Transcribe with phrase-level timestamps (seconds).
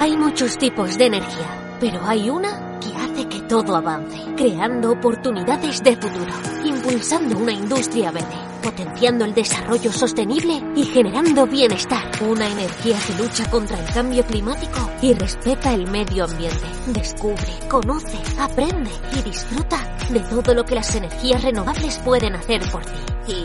[0.00, 5.82] Hay muchos tipos de energía, pero hay una que hace que todo avance, creando oportunidades
[5.82, 6.32] de futuro,
[6.64, 12.10] impulsando una industria verde, potenciando el desarrollo sostenible y generando bienestar.
[12.22, 16.66] Una energía que lucha contra el cambio climático y respeta el medio ambiente.
[16.86, 22.86] Descubre, conoce, aprende y disfruta de todo lo que las energías renovables pueden hacer por
[22.86, 23.34] ti.
[23.34, 23.44] Y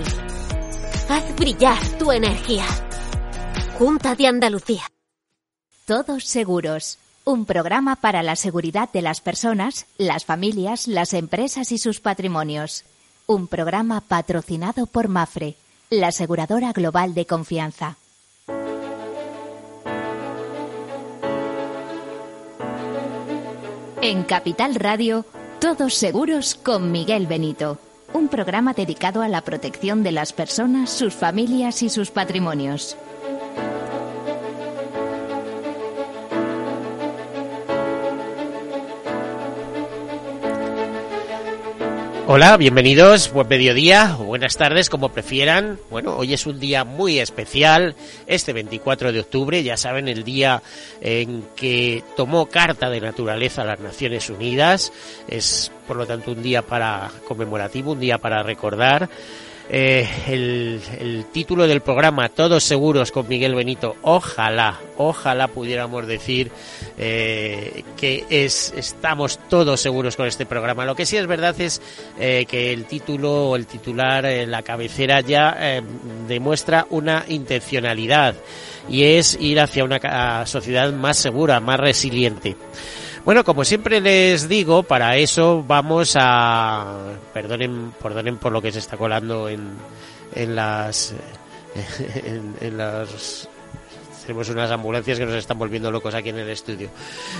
[1.12, 2.64] haz brillar tu energía.
[3.78, 4.95] Junta de Andalucía.
[5.86, 6.98] Todos seguros.
[7.26, 12.86] Un programa para la seguridad de las personas, las familias, las empresas y sus patrimonios.
[13.28, 15.58] Un programa patrocinado por Mafre,
[15.92, 17.98] la aseguradora global de confianza.
[24.02, 25.24] En Capital Radio,
[25.62, 27.78] Todos seguros con Miguel Benito.
[28.12, 32.98] Un programa dedicado a la protección de las personas, sus familias y sus patrimonios.
[42.28, 45.78] Hola, bienvenidos, buen mediodía o buenas tardes, como prefieran.
[45.92, 47.96] Bueno, hoy es un día muy especial,
[48.26, 50.64] este 24 de octubre, ya saben, el día
[51.02, 54.92] en que tomó carta de naturaleza las Naciones Unidas.
[55.28, 59.08] Es, por lo tanto, un día para conmemorativo, un día para recordar.
[59.68, 66.52] Eh, el, el, título del programa Todos Seguros con Miguel Benito, ojalá, ojalá pudiéramos decir
[66.98, 70.86] eh, que es, estamos todos seguros con este programa.
[70.86, 71.82] Lo que sí es verdad es
[72.20, 75.82] eh, que el título o el titular, eh, la cabecera ya eh,
[76.28, 78.36] demuestra una intencionalidad
[78.88, 82.56] y es ir hacia una sociedad más segura, más resiliente.
[83.26, 86.96] Bueno, como siempre les digo, para eso vamos a...
[87.34, 89.72] Perdonen, perdonen por lo que se está colando en,
[90.34, 91.14] en las...
[92.26, 93.50] En, en las
[94.26, 96.90] tenemos unas ambulancias que nos están volviendo locos aquí en el estudio.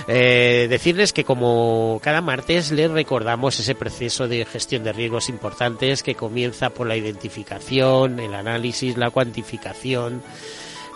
[0.06, 6.02] Eh, decirles que como cada martes les recordamos ese proceso de gestión de riesgos importantes
[6.02, 10.22] que comienza por la identificación, el análisis, la cuantificación,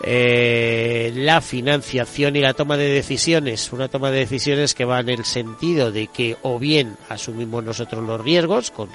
[0.03, 3.71] eh, la financiación y la toma de decisiones.
[3.71, 8.03] Una toma de decisiones que va en el sentido de que o bien asumimos nosotros
[8.03, 8.89] los riesgos con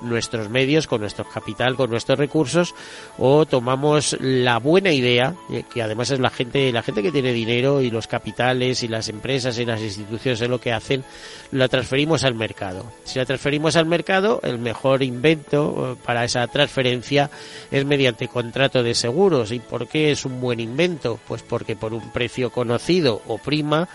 [0.00, 2.74] nuestros medios, con nuestro capital, con nuestros recursos,
[3.18, 5.34] o tomamos la buena idea,
[5.72, 9.08] que además es la gente, la gente que tiene dinero y los capitales y las
[9.08, 11.04] empresas y las instituciones es lo que hacen,
[11.52, 12.84] la transferimos al mercado.
[13.04, 17.30] Si la transferimos al mercado, el mejor invento para esa transferencia
[17.70, 19.52] es mediante contrato de seguros.
[19.52, 21.18] ¿Y por qué es un buen invento?
[21.26, 23.88] Pues porque por un precio conocido o prima,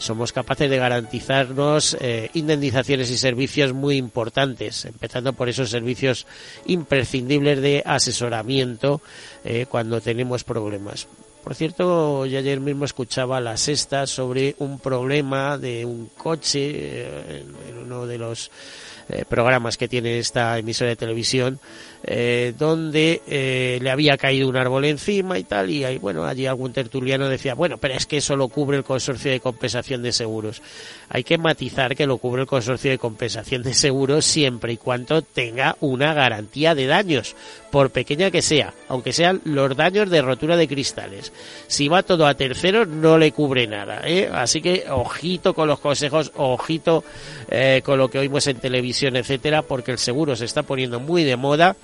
[0.00, 6.26] somos capaces de garantizarnos eh, indemnizaciones y servicios muy importantes, empezando por esos servicios
[6.64, 9.02] imprescindibles de asesoramiento
[9.44, 11.06] eh, cuando tenemos problemas.
[11.44, 17.44] Por cierto, yo ayer mismo escuchaba la sexta sobre un problema de un coche eh,
[17.68, 18.50] en de los
[19.12, 21.58] eh, programas que tiene esta emisora de televisión,
[22.04, 26.46] eh, donde eh, le había caído un árbol encima y tal, y ahí, bueno, allí
[26.46, 30.12] algún tertuliano decía, bueno, pero es que eso lo cubre el consorcio de compensación de
[30.12, 30.62] seguros.
[31.08, 35.22] Hay que matizar que lo cubre el consorcio de compensación de seguros siempre y cuando
[35.22, 37.34] tenga una garantía de daños,
[37.70, 41.32] por pequeña que sea, aunque sean los daños de rotura de cristales.
[41.66, 44.02] Si va todo a terceros, no le cubre nada.
[44.34, 47.04] Así que ojito con los consejos, ojito
[47.48, 51.36] eh, lo que oímos en televisión, etcétera, porque el seguro se está poniendo muy de
[51.36, 51.76] moda.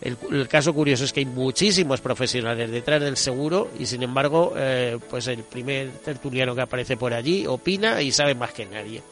[0.00, 4.54] El, el, caso curioso es que hay muchísimos profesionales detrás del seguro y sin embargo,
[4.56, 9.02] eh, pues el primer tertuliano que aparece por allí opina y sabe más que nadie.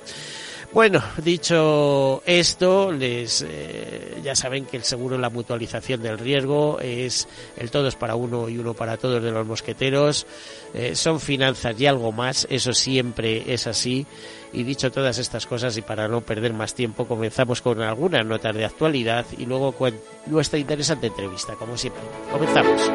[0.71, 7.27] Bueno, dicho esto, les eh, ya saben que el seguro, la mutualización del riesgo es
[7.57, 10.27] el todos para uno y uno para todos de los mosqueteros.
[10.75, 14.07] Eh, son finanzas y algo más, eso siempre es así.
[14.53, 18.55] Y dicho todas estas cosas y para no perder más tiempo, comenzamos con algunas notas
[18.55, 19.95] de actualidad y luego con
[20.27, 22.03] nuestra interesante entrevista, como siempre.
[22.33, 22.91] Comenzamos.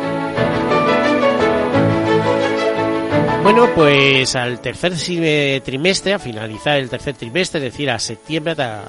[3.43, 4.93] Bueno, pues al tercer
[5.61, 8.85] trimestre, a finalizar el tercer trimestre, es decir, a septiembre, a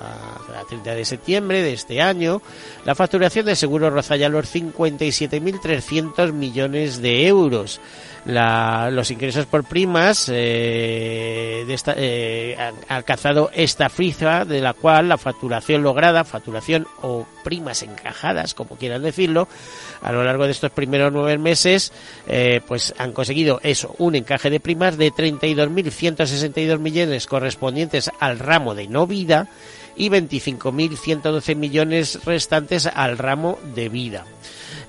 [0.53, 2.41] la 30 de septiembre de este año,
[2.85, 7.81] la facturación de seguros roza ya los 57.300 millones de euros.
[8.27, 15.19] La, los ingresos por primas eh, eh, han alcanzado esta cifra de la cual la
[15.19, 19.47] facturación lograda, facturación o primas encajadas, como quieran decirlo,
[20.01, 21.93] a lo largo de estos primeros nueve meses,
[22.27, 28.75] eh, pues han conseguido eso, un encaje de primas de 32.162 millones correspondientes al ramo
[28.75, 29.49] de no vida
[29.97, 34.25] y 25.112 millones restantes al ramo de vida.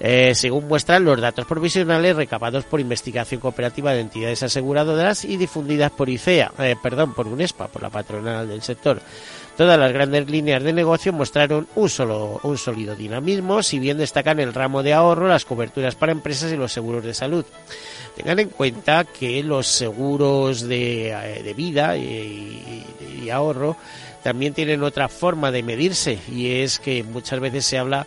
[0.07, 5.91] Eh, según muestran los datos provisionales recabados por investigación cooperativa de entidades aseguradoras y difundidas
[5.91, 9.01] por ICEA, eh, perdón, por UNESPA, por la patronal del sector.
[9.57, 14.39] Todas las grandes líneas de negocio mostraron un solo un sólido dinamismo, si bien destacan
[14.39, 17.43] el ramo de ahorro, las coberturas para empresas y los seguros de salud.
[18.15, 22.85] Tengan en cuenta que los seguros de, eh, vida y,
[23.23, 23.75] y ahorro
[24.21, 28.05] también tienen otra forma de medirse y es que muchas veces se habla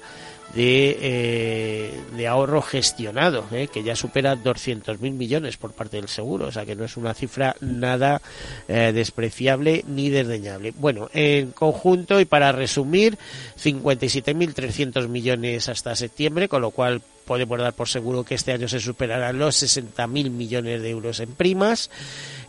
[0.55, 6.47] de, eh, de ahorro gestionado, eh, que ya supera 200.000 millones por parte del seguro,
[6.47, 8.23] o sea que no es una cifra nada
[8.67, 10.73] eh, despreciable ni desdeñable.
[10.77, 13.19] Bueno, en conjunto y para resumir,
[13.63, 18.81] 57.300 millones hasta septiembre, con lo cual podemos dar por seguro que este año se
[18.81, 21.91] superarán los 60.000 millones de euros en primas,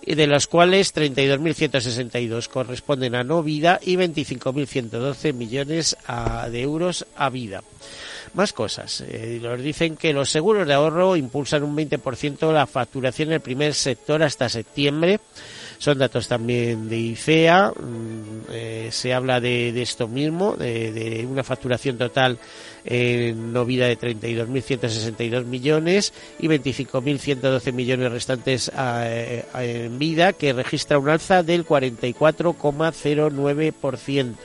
[0.05, 5.97] de los cuales 32.162 corresponden a no vida y 25.112 millones
[6.51, 7.61] de euros a vida.
[8.33, 9.01] Más cosas.
[9.01, 13.73] Eh, dicen que los seguros de ahorro impulsan un 20% la facturación en el primer
[13.73, 15.19] sector hasta septiembre.
[15.79, 17.71] Son datos también de IFEA.
[17.71, 22.37] Mm, eh, se habla de, esto mismo, de, una facturación total
[22.85, 30.99] en no vida de 32.162 millones y 25.112 millones restantes eh, en vida, que registra
[30.99, 34.35] un alza del 44,09%.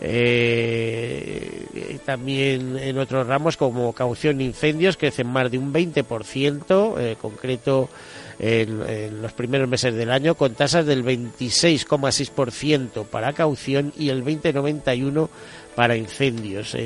[0.00, 7.16] Eh, también en otros ramos como caución de incendios crecen más de un 20%, eh,
[7.20, 7.88] concreto
[8.38, 15.28] en, los primeros meses del año, con tasas del 26,6% para caución y el 20,91%
[15.74, 16.76] para incendios.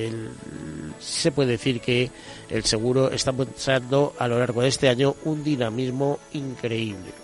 [1.00, 2.10] se puede decir que
[2.50, 7.21] el seguro está mostrando a lo largo de este año un dinamismo increíble.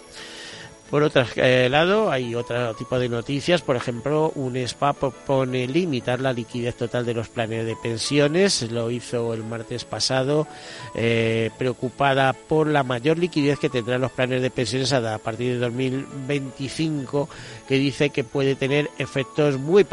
[0.90, 1.22] Por otro
[1.68, 3.60] lado, hay otro tipo de noticias.
[3.60, 8.70] Por ejemplo, un SPA propone limitar la liquidez total de los planes de pensiones.
[8.70, 10.46] Lo hizo el martes pasado,
[10.94, 15.58] eh, preocupada por la mayor liquidez que tendrán los planes de pensiones a partir de
[15.58, 17.28] 2025,
[17.68, 19.86] que dice que puede tener efectos muy,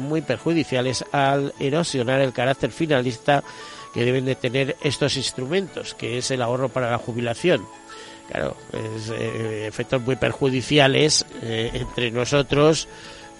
[0.00, 3.42] muy perjudiciales al erosionar el carácter finalista
[3.92, 7.66] que deben de tener estos instrumentos, que es el ahorro para la jubilación.
[8.28, 12.86] Claro, es, eh, efectos muy perjudiciales eh, entre nosotros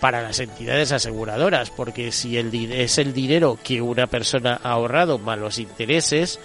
[0.00, 5.18] para las entidades aseguradoras, porque si el es el dinero que una persona ha ahorrado
[5.18, 6.40] más los intereses,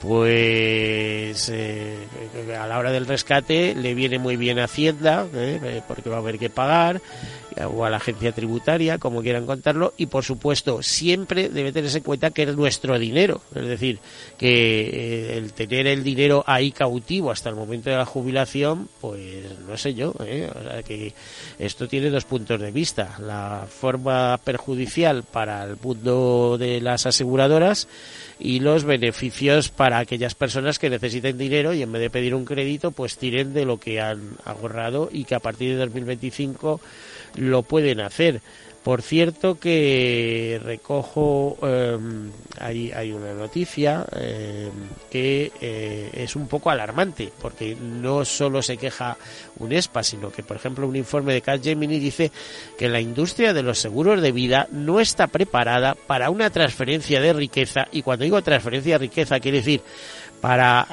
[0.00, 2.06] pues eh,
[2.58, 5.26] a la hora del rescate le viene muy bien Hacienda,
[5.86, 7.02] porque va a haber que pagar,
[7.64, 12.04] o a la agencia tributaria, como quieran contarlo, y por supuesto siempre debe tenerse en
[12.04, 13.98] cuenta que es nuestro dinero, es decir,
[14.36, 14.80] que
[15.32, 19.76] eh, el tener el dinero ahí cautivo hasta el momento de la jubilación, pues no
[19.76, 20.50] sé yo, ¿eh?
[20.54, 21.14] o sea que
[21.58, 27.88] esto tiene dos puntos de vista, la forma perjudicial para el mundo de las aseguradoras
[28.38, 32.44] y los beneficios para aquellas personas que necesiten dinero y en vez de pedir un
[32.44, 36.80] crédito, pues tiren de lo que han ahorrado y que a partir de 2025
[37.36, 38.40] lo pueden hacer.
[38.86, 42.30] Por cierto que recojo, em,
[42.60, 44.70] hay, hay, una noticia em,
[45.10, 49.16] que eh, es un poco alarmante, porque no solo se queja
[49.58, 52.30] un ESPA, sino que, por ejemplo, un informe de Capgemini dice
[52.78, 57.32] que la industria de los seguros de vida no está preparada para una transferencia de
[57.32, 59.80] riqueza, y cuando digo transferencia de riqueza quiere decir
[60.40, 60.86] para...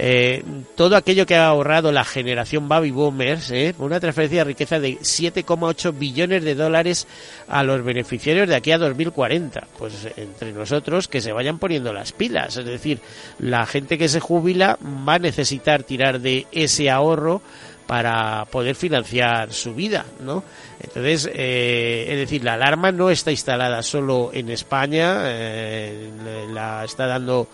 [0.00, 0.44] Eh,
[0.76, 3.74] todo aquello que ha ahorrado la generación baby boomers, ¿eh?
[3.78, 7.08] una transferencia de riqueza de 7,8 billones de dólares
[7.48, 9.66] a los beneficiarios de aquí a 2040.
[9.76, 13.00] Pues entre nosotros que se vayan poniendo las pilas, es decir,
[13.40, 17.42] la gente que se jubila va a necesitar tirar de ese ahorro
[17.88, 20.44] para poder financiar su vida, ¿no?
[20.78, 26.10] Entonces, eh, es decir, la alarma no está instalada solo en España, eh,
[26.52, 27.48] la está dando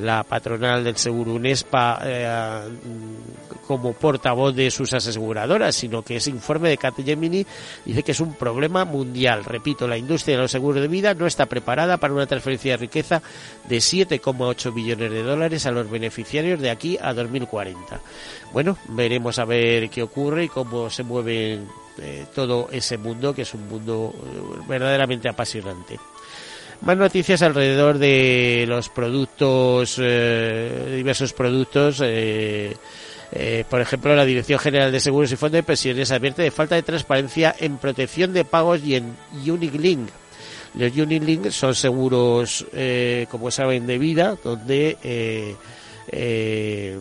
[0.00, 2.62] la patronal del seguro UNESPA eh,
[3.70, 7.46] como portavoz de sus aseguradoras, sino que ese informe de Capgemini
[7.84, 9.44] dice que es un problema mundial.
[9.44, 12.78] Repito, la industria de los seguros de vida no está preparada para una transferencia de
[12.78, 13.22] riqueza
[13.68, 18.00] de 7,8 billones de dólares a los beneficiarios de aquí a 2040.
[18.52, 21.68] Bueno, veremos a ver qué ocurre y cómo se mueven
[22.34, 25.96] todo ese mundo, que es un mundo eh, verdaderamente apasionante.
[26.80, 32.00] Más noticias alrededor de los productos, eh, diversos productos.
[32.02, 32.74] Eh,
[33.68, 36.82] por ejemplo, la Dirección General de Seguros y Fondos de Pensiones advierte de falta de
[36.82, 40.08] transparencia en protección de pagos y en Unilink.
[40.74, 42.66] Los Unilink son seguros,
[43.30, 44.96] como saben, de vida, donde
[46.12, 46.98] eh,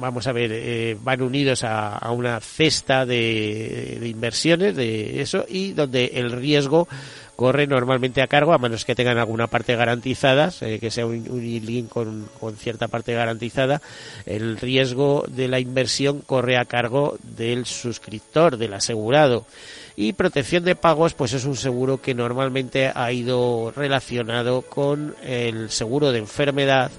[0.00, 6.12] vamos a ver, eh, van unidos a, una cesta de, inversiones, de eso, y donde
[6.14, 6.88] el riesgo
[7.36, 11.24] corre normalmente a cargo, a menos que tengan alguna parte garantizada, eh, que sea un,
[11.24, 13.82] link con, con, cierta parte garantizada,
[14.26, 19.46] el riesgo de la inversión corre a cargo del suscriptor, del asegurado.
[19.96, 25.70] Y protección de pagos, pues es un seguro que normalmente ha ido relacionado con el
[25.70, 26.90] seguro de enfermedad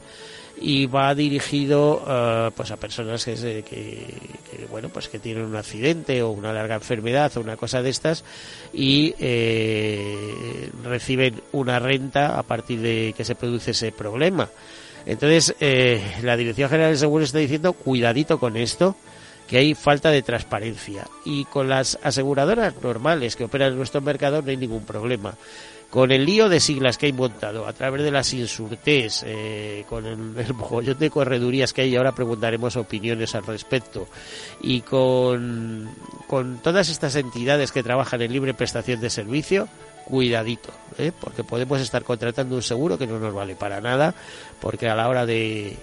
[0.57, 6.21] y va dirigido uh, pues a personas que, que, bueno pues que tienen un accidente
[6.21, 8.23] o una larga enfermedad o una cosa de estas
[8.73, 14.49] y eh, reciben una renta a partir de que se produce ese problema.
[15.05, 18.95] Entonces eh, la dirección general de seguros está diciendo cuidadito con esto
[19.47, 24.41] que hay falta de transparencia y con las aseguradoras normales que operan en nuestro mercado
[24.41, 25.35] no hay ningún problema
[25.95, 30.05] con el lío de siglas que hay montado a través de las insurtes, eh, con
[30.05, 34.05] el, el mogollón de corredurías que hay, ahora preguntaremos opiniones al respecto,
[34.61, 35.89] y con,
[36.27, 39.69] con todas estas entidades que trabajan en libre prestación de servicio,
[40.03, 41.13] cuidadito, ¿eh?
[41.17, 44.13] porque podemos estar contratando un seguro que no nos vale para nada,
[44.59, 45.77] porque a la hora de,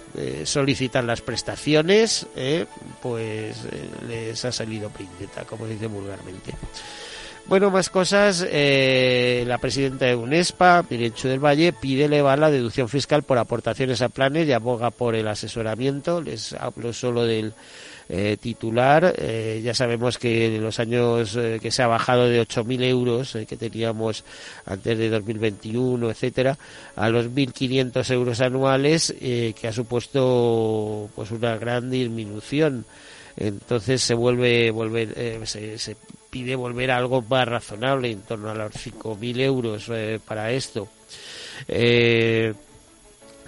[0.45, 2.67] solicitar las prestaciones, ¿eh?
[3.01, 6.53] pues eh, les ha salido pringeta, como se dice vulgarmente.
[7.47, 8.47] Bueno, más cosas.
[8.49, 14.01] Eh, la presidenta de UNESPA, Mirencho del Valle, pide elevar la deducción fiscal por aportaciones
[14.01, 16.23] a planes y aboga por el asesoramiento.
[16.23, 17.53] Les hablo solo del
[18.09, 19.15] eh, titular.
[19.19, 23.57] Eh, ya sabemos que en los años que se ha bajado de 8.000 euros que
[23.57, 24.25] teníamos
[24.65, 26.57] antes de 2021, etcétera,
[26.97, 32.85] a los 1.500 euros anuales, que ha supuesto pues una gran disminución
[33.35, 35.97] entonces se vuelve, vuelve se, se,
[36.33, 40.89] pide volver a algo más razonable, en torno a los 5.000 euros eh, para esto.
[41.69, 42.55] Eh,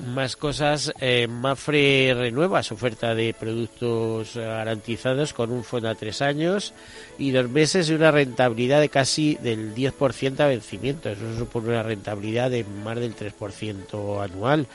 [0.07, 6.21] más cosas, eh, Mafre renueva su oferta de productos garantizados con un fondo a tres
[6.21, 6.75] años
[7.17, 11.09] y dos meses y una rentabilidad de casi del 10% a vencimiento.
[11.09, 14.67] Eso supone una rentabilidad de más del 3% anual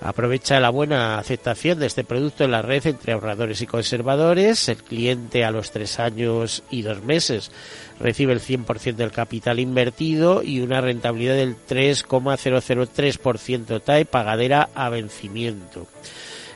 [0.00, 4.66] aprovecha la buena aceptación de este producto en la red entre ahorradores y conservadores.
[4.68, 7.50] El cliente a los tres años y dos meses
[7.98, 15.86] recibe el 100% del capital invertido y una rentabilidad del 3,003% TAE pagadera a vencimiento.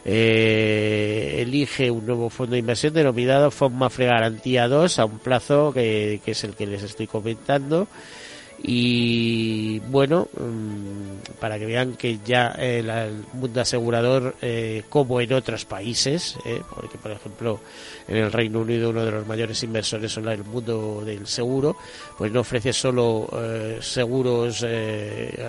[0.06, 6.20] Eh, elige un nuevo fondo de inversión denominado Mafre Garantía 2 a un plazo que
[6.26, 7.88] es el que les estoy comentando
[8.62, 15.64] y bueno mm, para que vean que ya el, mundo asegurador eh, como en otros
[15.64, 17.60] países eh, porque por ejemplo
[18.08, 21.76] en el Reino Unido uno de los mayores inversores son el mundo del seguro
[22.16, 24.64] pues no ofrece solo eh, seguros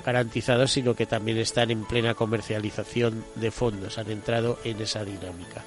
[0.05, 3.97] garantizados sino que también están en plena comercialización de fondos.
[3.97, 5.63] Han entrado en esa dinámica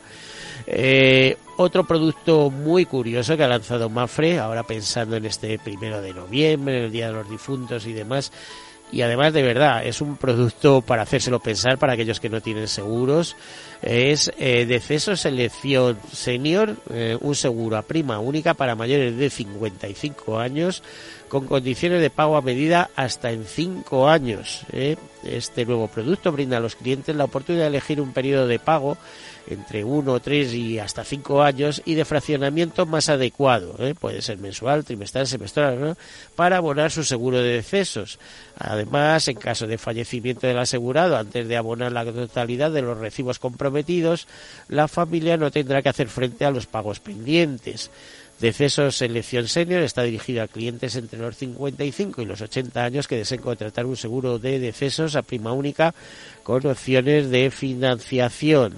[0.70, 6.12] eh, otro producto muy curioso que ha lanzado Mafre, ahora pensando en este primero de
[6.12, 8.30] noviembre, el Día de los Difuntos y demás,
[8.90, 12.68] y además de verdad es un producto para hacérselo pensar para aquellos que no tienen
[12.68, 13.36] seguros
[13.82, 20.38] es eh, deceso selección senior eh, un seguro a prima única para mayores de 55
[20.38, 20.82] años
[21.28, 24.96] con condiciones de pago a medida hasta en 5 años eh.
[25.22, 28.96] este nuevo producto brinda a los clientes la oportunidad de elegir un periodo de pago
[29.50, 33.94] entre uno, tres y hasta cinco años y de fraccionamiento más adecuado, ¿eh?
[33.94, 35.96] puede ser mensual, trimestral, semestral,
[36.36, 38.18] para abonar su seguro de decesos.
[38.58, 43.38] Además, en caso de fallecimiento del asegurado, antes de abonar la totalidad de los recibos
[43.38, 44.26] comprometidos,
[44.68, 47.90] la familia no tendrá que hacer frente a los pagos pendientes.
[48.40, 53.16] Decesos Selección Senior está dirigida a clientes entre los 55 y los 80 años que
[53.16, 55.92] deseen contratar un seguro de decesos a prima única
[56.44, 58.74] con opciones de financiación.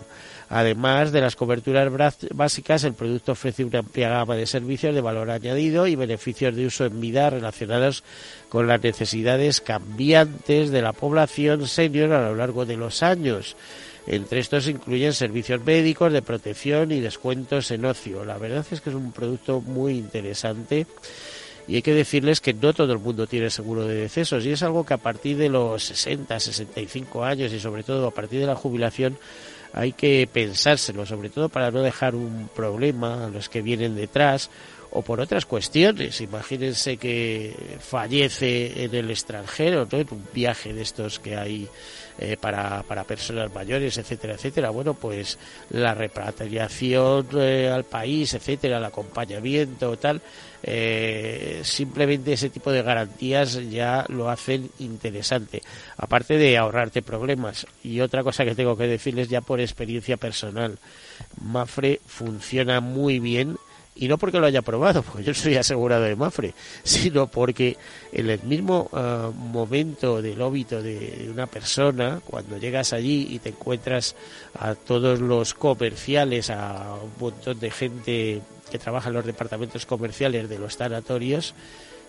[0.52, 1.92] Además de las coberturas
[2.34, 6.66] básicas, el producto ofrece una amplia gama de servicios de valor añadido y beneficios de
[6.66, 8.02] uso en vida relacionados
[8.48, 13.56] con las necesidades cambiantes de la población senior a lo largo de los años.
[14.08, 18.24] Entre estos incluyen servicios médicos, de protección y descuentos en ocio.
[18.24, 20.88] La verdad es que es un producto muy interesante
[21.68, 24.64] y hay que decirles que no todo el mundo tiene seguro de decesos y es
[24.64, 28.46] algo que a partir de los 60, 65 años y sobre todo a partir de
[28.46, 29.16] la jubilación
[29.72, 34.50] hay que pensárselo, sobre todo para no dejar un problema a los que vienen detrás
[34.90, 36.20] o por otras cuestiones.
[36.20, 39.98] Imagínense que fallece en el extranjero, ¿no?
[39.98, 41.68] en un viaje de estos que hay
[42.18, 44.70] eh, para, para personas mayores, etcétera, etcétera.
[44.70, 45.38] Bueno, pues
[45.70, 50.20] la repatriación eh, al país, etcétera, el acompañamiento, tal,
[50.62, 55.62] eh, simplemente ese tipo de garantías ya lo hacen interesante,
[55.96, 57.66] aparte de ahorrarte problemas.
[57.82, 60.78] Y otra cosa que tengo que decirles ya por experiencia personal,
[61.40, 63.56] Mafre funciona muy bien
[63.94, 67.76] y no porque lo haya probado, porque yo soy asegurado de Mafre, sino porque
[68.12, 73.50] en el mismo ah, momento del óbito de, una persona, cuando llegas allí y te
[73.50, 74.16] encuentras
[74.58, 80.48] a todos los comerciales, a un montón de gente que trabaja en los departamentos comerciales
[80.48, 81.54] de los sanatorios,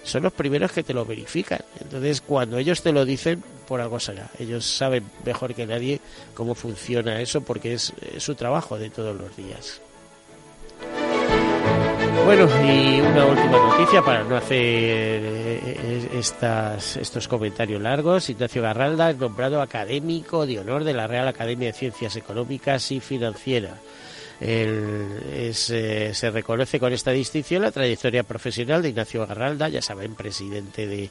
[0.03, 1.59] son los primeros que te lo verifican.
[1.79, 4.29] Entonces, cuando ellos te lo dicen, por algo será.
[4.39, 6.01] Ellos saben mejor que nadie
[6.33, 9.81] cómo funciona eso porque es su trabajo de todos los días.
[12.25, 18.29] Bueno, y una última noticia para no hacer eh, estas, estos comentarios largos.
[18.29, 22.99] Ignacio Garralda es nombrado académico de honor de la Real Academia de Ciencias Económicas y
[22.99, 23.73] Financieras.
[24.43, 30.87] Eh, se reconoce con esta distinción la trayectoria profesional de Ignacio Garralda, ya saben, presidente
[30.87, 31.09] de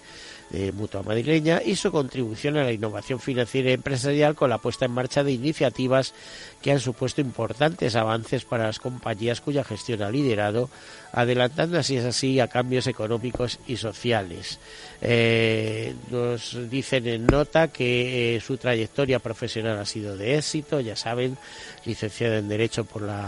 [0.73, 4.91] Mutua Madrileña y su contribución a la innovación financiera y empresarial con la puesta en
[4.91, 6.13] marcha de iniciativas
[6.61, 10.69] que han supuesto importantes avances para las compañías cuya gestión ha liderado,
[11.13, 14.59] adelantando así es así a cambios económicos y sociales.
[15.01, 20.97] Eh, nos dicen en nota que eh, su trayectoria profesional ha sido de éxito, ya
[20.97, 21.39] saben,
[21.85, 23.20] licenciado en Derecho por la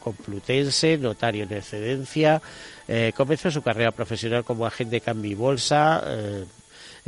[0.00, 2.40] Complutense, notario en excedencia,
[2.86, 6.02] eh, comenzó su carrera profesional como agente cambio y bolsa,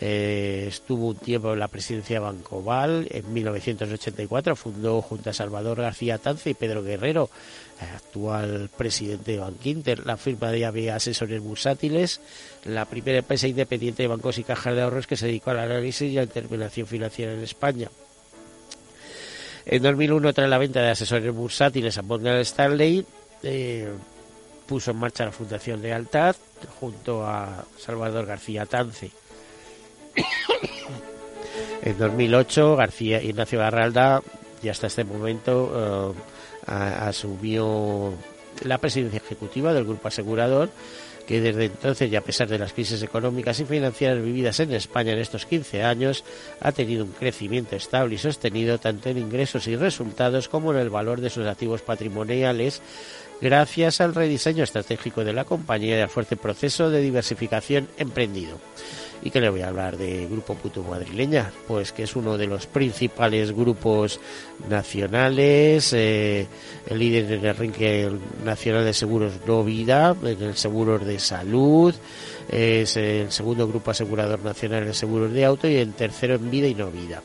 [0.02, 3.06] eh, estuvo un tiempo en la presidencia de Bancoval.
[3.11, 7.28] En 1984 fundó junto a Salvador García Tance y Pedro Guerrero,
[7.94, 12.20] actual presidente de Bankinter, la firma de ABA Asesores Bursátiles,
[12.64, 16.11] la primera empresa independiente de bancos y cajas de ahorros que se dedicó al análisis
[16.11, 17.90] y a la determinación financiera en España.
[19.72, 23.06] En 2001, tras la venta de asesores bursátiles a Morgan Stanley,
[23.44, 23.88] eh,
[24.66, 26.34] puso en marcha la Fundación Lealtad
[26.80, 29.12] junto a Salvador García Tance.
[31.82, 34.24] en 2008, García Ignacio Garralda,
[34.60, 36.16] ya hasta este momento,
[36.66, 38.12] eh, asumió
[38.64, 40.68] la presidencia ejecutiva del grupo asegurador,
[41.30, 45.12] que desde entonces, y a pesar de las crisis económicas y financieras vividas en España
[45.12, 46.25] en estos 15 años,
[46.58, 50.90] ha tenido un crecimiento estable y sostenido tanto en ingresos y resultados como en el
[50.90, 52.82] valor de sus activos patrimoniales,
[53.40, 58.58] gracias al rediseño estratégico de la compañía y al fuerte proceso de diversificación emprendido.
[59.23, 61.52] ¿Y qué le voy a hablar de Grupo Puto Madrileña?
[61.69, 64.19] Pues que es uno de los principales grupos
[64.69, 66.47] nacionales, eh,
[66.86, 71.95] el líder en el ranking nacional de seguros no vida, en el seguros de salud,
[72.49, 76.67] es el segundo grupo asegurador nacional en seguros de auto y el tercero en vida
[76.67, 77.23] y no vida.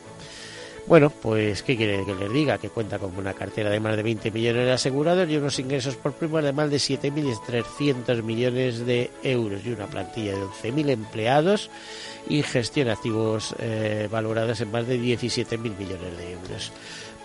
[0.87, 2.59] Bueno, pues, ¿qué quiere que les diga?
[2.59, 5.95] Que cuenta con una cartera de más de 20 millones de asegurados y unos ingresos
[5.95, 11.71] por primo de más de 7.300 millones de euros y una plantilla de 11.000 empleados
[12.29, 16.71] y gestión activos eh, valorados en más de 17.000 millones de euros.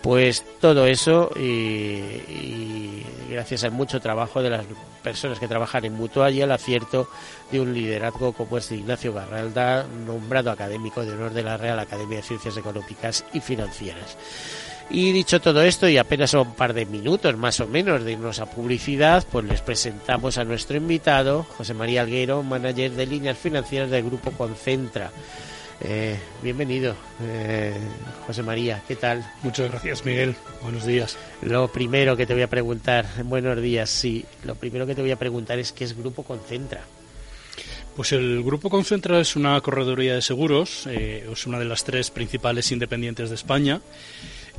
[0.02, 4.64] Pues todo eso y, gracias al mucho trabajo de las
[5.02, 7.08] personas que trabajan en Mutua y al acierto
[7.50, 12.18] de un liderazgo como es Ignacio Garralda, nombrado académico de honor de la Real Academia
[12.18, 14.16] de Ciencias Económicas y Financieras.
[14.92, 18.40] Y dicho todo esto, y apenas un par de minutos más o menos de irnos
[18.40, 23.90] a publicidad, pues les presentamos a nuestro invitado, José María Alguero, manager de líneas financieras
[23.90, 25.12] del Grupo Concentra.
[25.82, 27.72] Eh, bienvenido, eh,
[28.26, 29.24] José María, ¿qué tal?
[29.42, 30.34] Muchas gracias, Miguel.
[30.62, 31.16] Buenos días.
[31.40, 35.10] Lo primero que te voy a preguntar, buenos días, sí, lo primero que te voy
[35.10, 36.82] a preguntar es qué es Grupo Concentra.
[37.96, 42.10] Pues el Grupo Concentra es una correduría de seguros, eh, es una de las tres
[42.10, 43.80] principales independientes de España,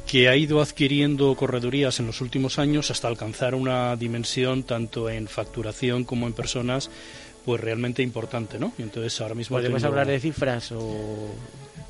[0.07, 5.27] que ha ido adquiriendo corredurías en los últimos años hasta alcanzar una dimensión tanto en
[5.27, 6.89] facturación como en personas
[7.45, 8.73] pues realmente importante, ¿no?
[8.77, 11.29] Y entonces ahora mismo podemos hablar de cifras o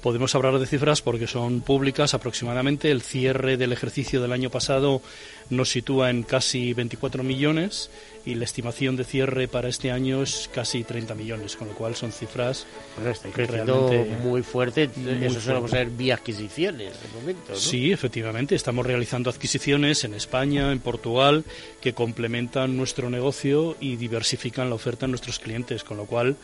[0.02, 2.92] podemos hablar de cifras porque son públicas aproximadamente.
[2.92, 5.02] El cierre del ejercicio del año pasado
[5.50, 7.90] nos sitúa en casi 24 millones
[8.26, 11.96] y la estimación de cierre para este año es casi 30 millones, con lo cual
[11.96, 14.90] son cifras bueno, realmente muy fuerte.
[15.22, 17.52] Eso suele ser vía adquisiciones de momento.
[17.52, 17.56] ¿no?
[17.56, 21.44] Sí, efectivamente, estamos realizando adquisiciones en España, en Portugal,
[21.82, 26.36] que complementan nuestro negocio y diversifican la oferta a nuestros clientes, con lo cual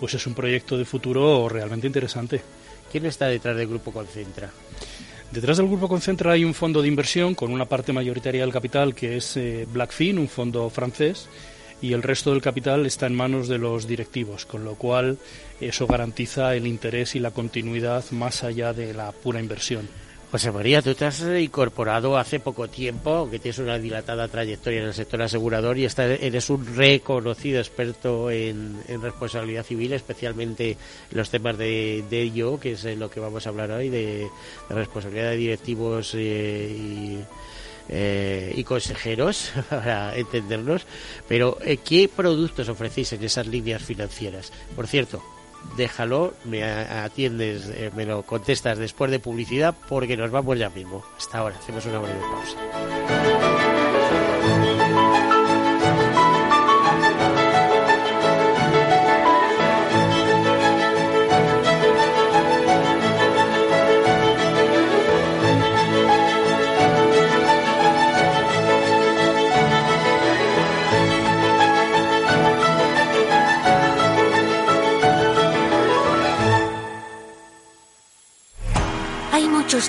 [0.00, 2.42] pues es un proyecto de futuro realmente interesante.
[2.90, 4.50] ¿Quién está detrás del Grupo Concentra?
[5.30, 8.94] Detrás del Grupo Concentra hay un fondo de inversión con una parte mayoritaria del capital
[8.94, 11.28] que es eh, Blackfin, un fondo francés,
[11.82, 15.18] y el resto del capital está en manos de los directivos, con lo cual
[15.60, 19.88] eso garantiza el interés y la continuidad más allá de la pura inversión.
[20.30, 24.86] José María, tú te has incorporado hace poco tiempo, aunque tienes una dilatada trayectoria en
[24.86, 31.56] el sector asegurador y eres un reconocido experto en, responsabilidad civil, especialmente en los temas
[31.56, 34.28] de, ello, que es lo que vamos a hablar hoy, de,
[34.68, 37.18] responsabilidad de directivos eh, y
[37.88, 40.86] eh, y consejeros para entendernos,
[41.28, 44.52] pero eh, ¿qué productos ofrecéis en esas líneas financieras?
[44.74, 45.22] Por cierto,
[45.76, 51.04] déjalo, me atiendes, eh, me lo contestas después de publicidad porque nos vamos ya mismo.
[51.16, 53.45] Hasta ahora, hacemos una breve pausa.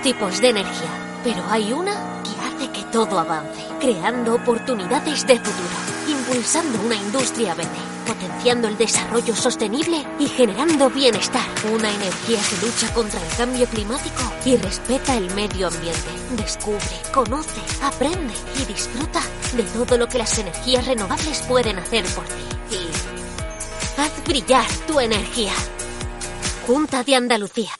[0.07, 5.77] Tipos de energía, pero hay una que hace que todo avance, creando oportunidades de futuro,
[6.07, 11.43] impulsando una industria verde, potenciando el desarrollo sostenible y generando bienestar.
[11.73, 16.09] Una energía que lucha contra el cambio climático y respeta el medio ambiente.
[16.37, 19.19] Descubre, conoce, aprende y disfruta
[19.57, 22.77] de todo lo que las energías renovables pueden hacer por ti.
[22.77, 25.51] Y haz brillar tu energía.
[26.65, 27.71] Junta de Andalucía.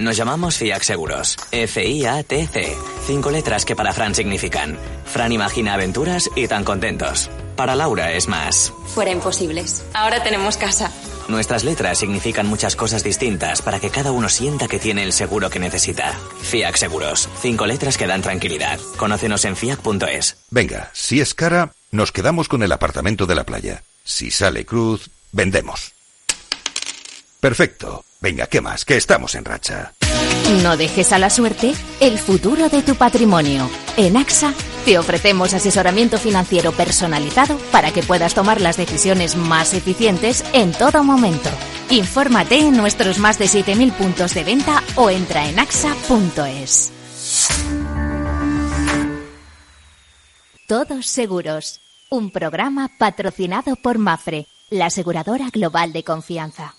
[0.00, 1.36] Nos llamamos FIAC Seguros.
[1.52, 2.74] F-I-A-T-C.
[3.06, 4.78] Cinco letras que para Fran significan.
[5.04, 7.28] Fran imagina aventuras y tan contentos.
[7.54, 8.72] Para Laura es más.
[8.94, 9.84] Fuera imposibles.
[9.92, 10.90] Ahora tenemos casa.
[11.28, 15.50] Nuestras letras significan muchas cosas distintas para que cada uno sienta que tiene el seguro
[15.50, 16.18] que necesita.
[16.44, 17.28] FIAC Seguros.
[17.38, 18.80] Cinco letras que dan tranquilidad.
[18.96, 20.38] Conócenos en fiac.es.
[20.48, 23.82] Venga, si es cara, nos quedamos con el apartamento de la playa.
[24.02, 25.92] Si sale cruz, vendemos.
[27.40, 28.02] Perfecto.
[28.20, 28.84] Venga, ¿qué más?
[28.84, 29.94] Que estamos en racha.
[30.62, 33.70] No dejes a la suerte el futuro de tu patrimonio.
[33.96, 34.52] En AXA
[34.84, 41.02] te ofrecemos asesoramiento financiero personalizado para que puedas tomar las decisiones más eficientes en todo
[41.02, 41.48] momento.
[41.88, 46.92] Infórmate en nuestros más de 7.000 puntos de venta o entra en axa.es.
[50.66, 51.80] Todos seguros.
[52.10, 56.74] Un programa patrocinado por Mafre, la aseguradora global de confianza.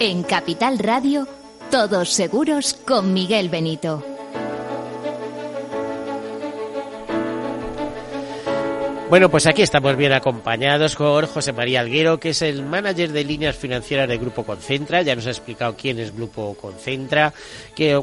[0.00, 1.26] En Capital Radio,
[1.72, 4.04] todos seguros con Miguel Benito.
[9.10, 13.24] Bueno, pues aquí estamos bien acompañados con José María Alguero, que es el manager de
[13.24, 15.02] líneas financieras del Grupo Concentra.
[15.02, 17.34] Ya nos ha explicado quién es Grupo Concentra,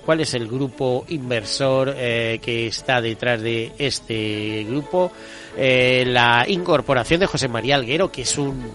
[0.03, 5.13] cuál es el grupo inversor eh, que está detrás de este grupo.
[5.55, 8.65] Eh, la incorporación de José María Alguero, que es un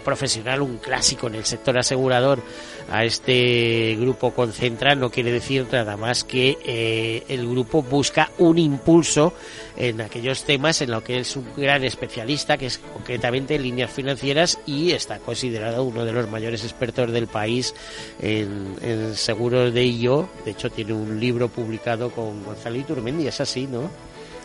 [0.00, 2.42] profesional, un clásico en el sector asegurador
[2.90, 8.58] a este grupo Concentra no quiere decir nada más que eh, el grupo busca un
[8.58, 9.32] impulso
[9.76, 13.90] en aquellos temas en los que es un gran especialista, que es concretamente en líneas
[13.90, 17.74] financieras y está considerado uno de los mayores expertos del país
[18.20, 20.28] en, en seguros de ello.
[20.44, 23.90] De hecho, tiene un libro publicado con Gonzalo Iturmendi, es así, ¿no?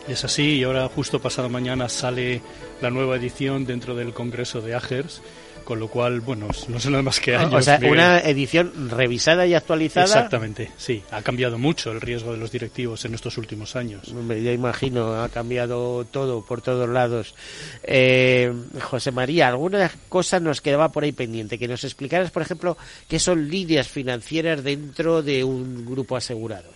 [0.08, 2.40] Es así, y ahora justo pasado mañana sale
[2.80, 5.20] la nueva edición dentro del Congreso de Agers
[5.66, 7.52] con lo cual, bueno, no son nada más que años.
[7.52, 10.06] O sea, una edición revisada y actualizada.
[10.06, 11.02] Exactamente, sí.
[11.10, 14.14] Ha cambiado mucho el riesgo de los directivos en estos últimos años.
[14.28, 17.34] Ya imagino, ha cambiado todo por todos lados.
[17.82, 21.58] Eh, José María, alguna cosa nos quedaba por ahí pendiente.
[21.58, 26.74] Que nos explicaras, por ejemplo, qué son líneas financieras dentro de un grupo asegurador.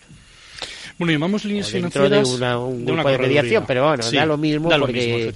[1.01, 4.69] Bueno, llamamos líneas financieras de, una, un grupo de, mediación, pero bueno, da lo mismo
[4.69, 5.33] porque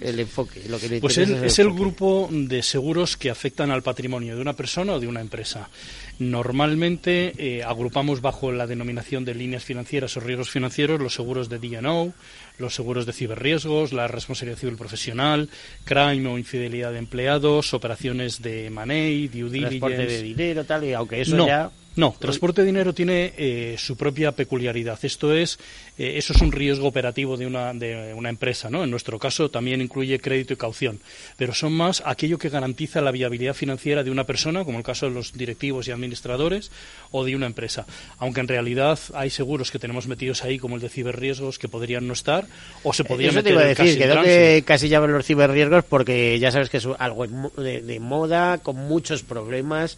[0.00, 4.40] el enfoque, lo que Pues es, el, grupo de seguros que afectan al patrimonio de
[4.40, 5.68] una persona o de una empresa.
[6.20, 11.58] Normalmente eh, agrupamos bajo la denominación de líneas financieras o riesgos financieros los seguros de
[11.58, 12.12] D&O,
[12.58, 15.48] los seguros de ciberriesgos, la responsabilidad civil profesional,
[15.82, 19.80] crime o infidelidad de empleados, operaciones de money, due diligence...
[19.80, 21.72] Transporte de dinero, tal, y aunque eso ya...
[21.96, 24.98] No, transporte de dinero tiene eh, su propia peculiaridad.
[25.02, 25.58] Esto es,
[25.96, 28.84] eh, eso es un riesgo operativo de una, de una empresa, ¿no?
[28.84, 31.00] En nuestro caso también incluye crédito y caución,
[31.38, 35.06] pero son más aquello que garantiza la viabilidad financiera de una persona, como el caso
[35.06, 36.70] de los directivos y administradores,
[37.12, 37.86] o de una empresa.
[38.18, 42.06] Aunque en realidad hay seguros que tenemos metidos ahí, como el de ciberriesgos, que podrían
[42.06, 42.46] no estar,
[42.82, 45.84] o se podrían Eso meter te iba a decir, casi, que casi llaman los ciberriesgos
[45.84, 49.96] porque ya sabes que es algo de, de moda, con muchos problemas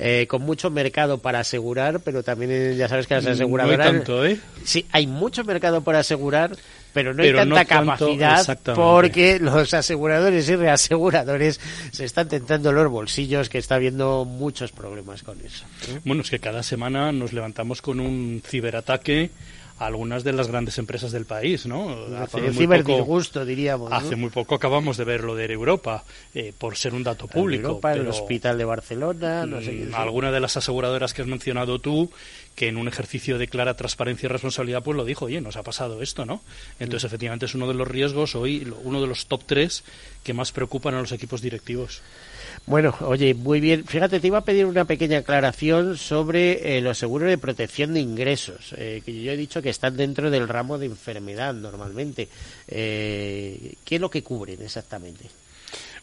[0.00, 3.78] eh, con mucho mercado para asegurar, pero también ya sabes que las aseguradoras...
[3.78, 4.38] No hay tanto, ¿eh?
[4.62, 6.56] Sí, hay mucho mercado para asegurar,
[6.92, 11.60] pero no hay tanta capacidad porque los aseguradores y reaseguradores
[11.92, 15.64] se están tentando los bolsillos, que está habiendo muchos problemas con eso.
[16.04, 19.30] Bueno, es que cada semana nos levantamos con un ciberataque
[19.78, 21.96] algunas de las grandes empresas del país, ¿no?
[22.16, 23.92] Hace muy poco, diríamos.
[23.92, 27.68] Hace muy poco acabamos de ver lo de Europa, eh, por ser un dato público.
[27.68, 31.78] Europa, el Hospital de Barcelona, no sé mm, Alguna de las aseguradoras que has mencionado
[31.78, 32.10] tú,
[32.58, 35.62] que en un ejercicio de clara transparencia y responsabilidad, pues lo dijo, oye, nos ha
[35.62, 36.42] pasado esto, ¿no?
[36.80, 39.84] Entonces, efectivamente, es uno de los riesgos hoy, uno de los top tres
[40.24, 42.02] que más preocupan a los equipos directivos.
[42.66, 43.84] Bueno, oye, muy bien.
[43.84, 48.00] Fíjate, te iba a pedir una pequeña aclaración sobre eh, los seguros de protección de
[48.00, 52.28] ingresos, eh, que yo he dicho que están dentro del ramo de enfermedad normalmente.
[52.66, 55.26] Eh, ¿Qué es lo que cubren exactamente?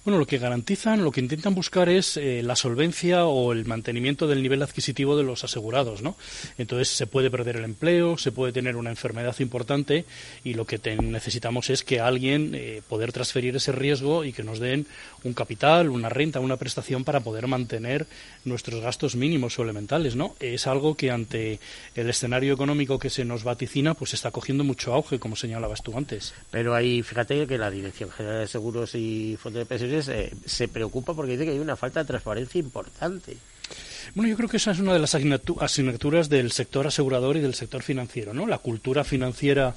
[0.05, 4.27] Bueno, lo que garantizan, lo que intentan buscar es eh, la solvencia o el mantenimiento
[4.27, 6.15] del nivel adquisitivo de los asegurados, ¿no?
[6.59, 10.05] Entonces se puede perder el empleo, se puede tener una enfermedad importante
[10.43, 14.59] y lo que necesitamos es que alguien eh, poder transferir ese riesgo y que nos
[14.59, 14.85] den
[15.23, 18.05] un capital, una renta, una prestación para poder mantener
[18.43, 20.35] nuestros gastos mínimos o elementales, ¿no?
[20.39, 21.59] Es algo que ante
[21.95, 25.97] el escenario económico que se nos vaticina, pues está cogiendo mucho auge, como señalabas tú
[25.97, 26.35] antes.
[26.51, 30.67] Pero ahí, fíjate que la Dirección General de Seguros y Fondos de Pensiones eh, se
[30.67, 33.37] preocupa porque dice que hay una falta de transparencia importante.
[34.13, 37.55] Bueno, yo creo que esa es una de las asignaturas del sector asegurador y del
[37.55, 38.45] sector financiero, ¿no?
[38.45, 39.73] La cultura financiera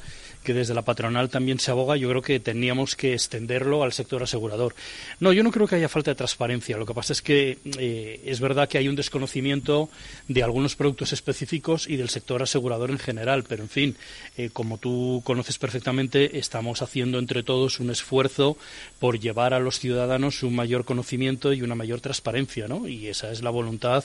[0.49, 4.23] que desde la patronal también se aboga, yo creo que teníamos que extenderlo al sector
[4.23, 4.75] asegurador.
[5.21, 6.79] No, yo no creo que haya falta de transparencia.
[6.79, 9.91] Lo que pasa es que eh, es verdad que hay un desconocimiento
[10.27, 13.45] de algunos productos específicos y del sector asegurador en general.
[13.47, 13.97] Pero, en fin,
[14.39, 18.57] eh, como tú conoces perfectamente, estamos haciendo entre todos un esfuerzo
[19.01, 22.89] por llevar a los ciudadanos un mayor conocimiento y una mayor transparencia, ¿no?
[22.89, 24.03] Y esa es la voluntad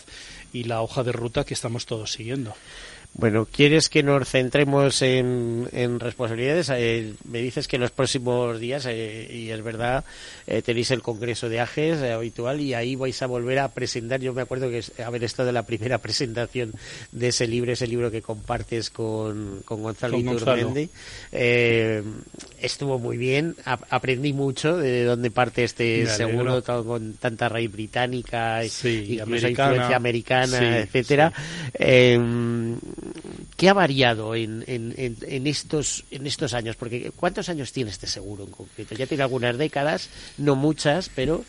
[0.52, 2.54] y la hoja de ruta que estamos todos siguiendo.
[3.16, 6.72] Bueno, ¿quieres que nos centremos en, responsabilidades?
[6.76, 10.04] Eh, me dices que en los próximos días, eh, y es verdad,
[10.48, 14.20] eh, tenéis el Congreso de AGES habitual y ahí vais a volver a presentar.
[14.20, 16.74] Yo me acuerdo que haber estado en la primera presentación
[17.12, 20.90] de ese libro, ese libro que compartes con, con Gonzalo Iturmendi.
[21.32, 29.20] estuvo muy bien, aprendí mucho de dónde parte este seguro con tanta raíz británica, y
[29.20, 31.32] incluso influencia americana, etcétera.
[31.76, 32.76] Em,
[33.58, 36.76] ¿Qué ha variado en, en, estos, en estos años?
[36.76, 38.96] Porque ¿cuántos años tiene este seguro en concreto?
[38.96, 41.46] Ya tiene algunas décadas, no muchas, pero...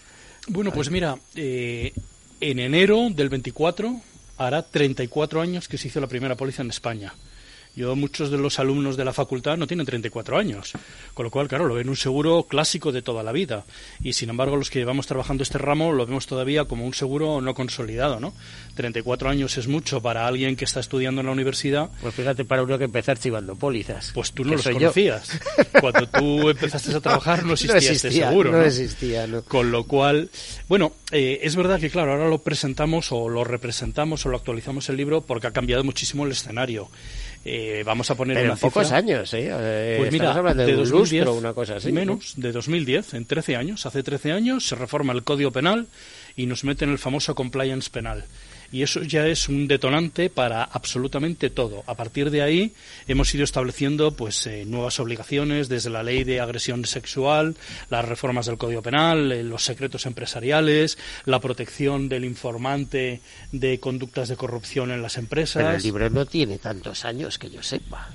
[0.49, 1.93] Bueno, pues mira, eh,
[2.40, 4.01] en enero del 24
[4.37, 7.14] hará 34 años que se hizo la primera póliza en España.
[7.77, 10.73] Yo, muchos de los alumnos de la facultad no tienen 34 años,
[11.13, 13.65] con lo cual, claro, lo ven un seguro clásico de toda la vida.
[14.03, 17.41] Y sin embargo, los que llevamos trabajando este ramo lo vemos todavía como un seguro
[17.41, 18.33] no consolidado, ¿no?
[18.77, 21.91] 34 años es mucho para alguien que está estudiando en la universidad.
[22.01, 24.13] Pues fíjate, para uno que empezó archivando pólizas.
[24.15, 25.31] Pues tú no los conocías.
[25.81, 28.53] Cuando tú empezaste a trabajar no existía, este seguro.
[28.53, 29.43] No, existía, no.
[29.43, 30.31] Con lo cual,
[30.69, 34.89] bueno, eh, es verdad que, claro, ahora lo presentamos o lo representamos o lo actualizamos
[34.89, 36.89] el libro porque ha cambiado muchísimo el escenario.
[37.47, 39.51] Eh, vamos a poner en pocos años, ¿eh?
[39.53, 39.97] ¿eh?
[39.99, 41.93] Pues mira, de, 2010, una cosa así.
[41.93, 43.85] Menos, de 2010, en 13 años.
[43.85, 45.87] Hace 13 años se reforma el Código Penal
[46.37, 48.25] y nos meten el famoso compliance penal
[48.75, 51.85] y eso ya es un detonante para absolutamente todo.
[51.87, 52.73] A partir de ahí
[53.07, 57.55] hemos ido estableciendo pues eh, nuevas obligaciones desde la ley de agresión sexual,
[57.89, 63.21] las reformas del Código Penal, eh, los secretos empresariales, la protección del informante
[63.53, 65.63] de conductas de corrupción en las empresas.
[65.63, 68.11] Pero el libro no tiene tantos años que yo sepa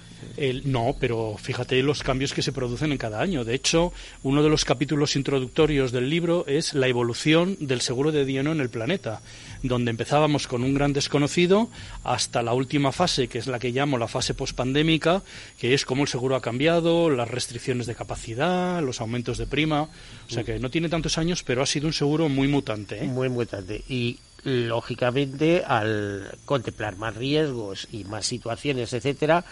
[0.64, 3.44] no, pero fíjate los cambios que se producen en cada año.
[3.44, 3.92] De hecho,
[4.24, 8.62] uno de los capítulos introductorios del libro es la evolución del seguro de dieno en
[8.62, 9.22] el planeta,
[9.64, 11.70] donde empezábamos con un gran desconocido
[12.04, 15.24] hasta la última fase, que es la que llamo la fase pospandémica,
[15.58, 19.84] que es cómo el seguro ha cambiado, las restricciones de capacidad, los aumentos de prima.
[19.84, 23.04] O sea que no tiene tantos años, pero ha sido un seguro muy mutante.
[23.04, 23.08] ¿eh?
[23.08, 23.84] Muy mutante.
[23.90, 29.44] Y lógicamente, al contemplar más riesgos y más situaciones, etcétera,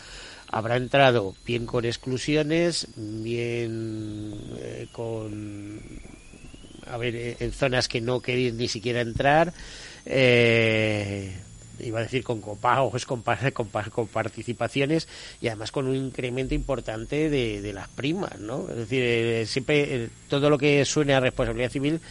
[0.49, 5.81] habrá entrado bien con exclusiones, bien eh, con
[6.89, 9.53] a ver eh, en zonas que no querían ni siquiera entrar
[10.07, 11.33] eh,
[11.79, 13.21] iba a decir con copagos, con,
[13.53, 15.07] con, con, participaciones
[15.41, 18.67] y además con un incremento importante de, de las primas, ¿no?
[18.69, 22.01] Es decir, siempre todo lo que suene a responsabilidad civil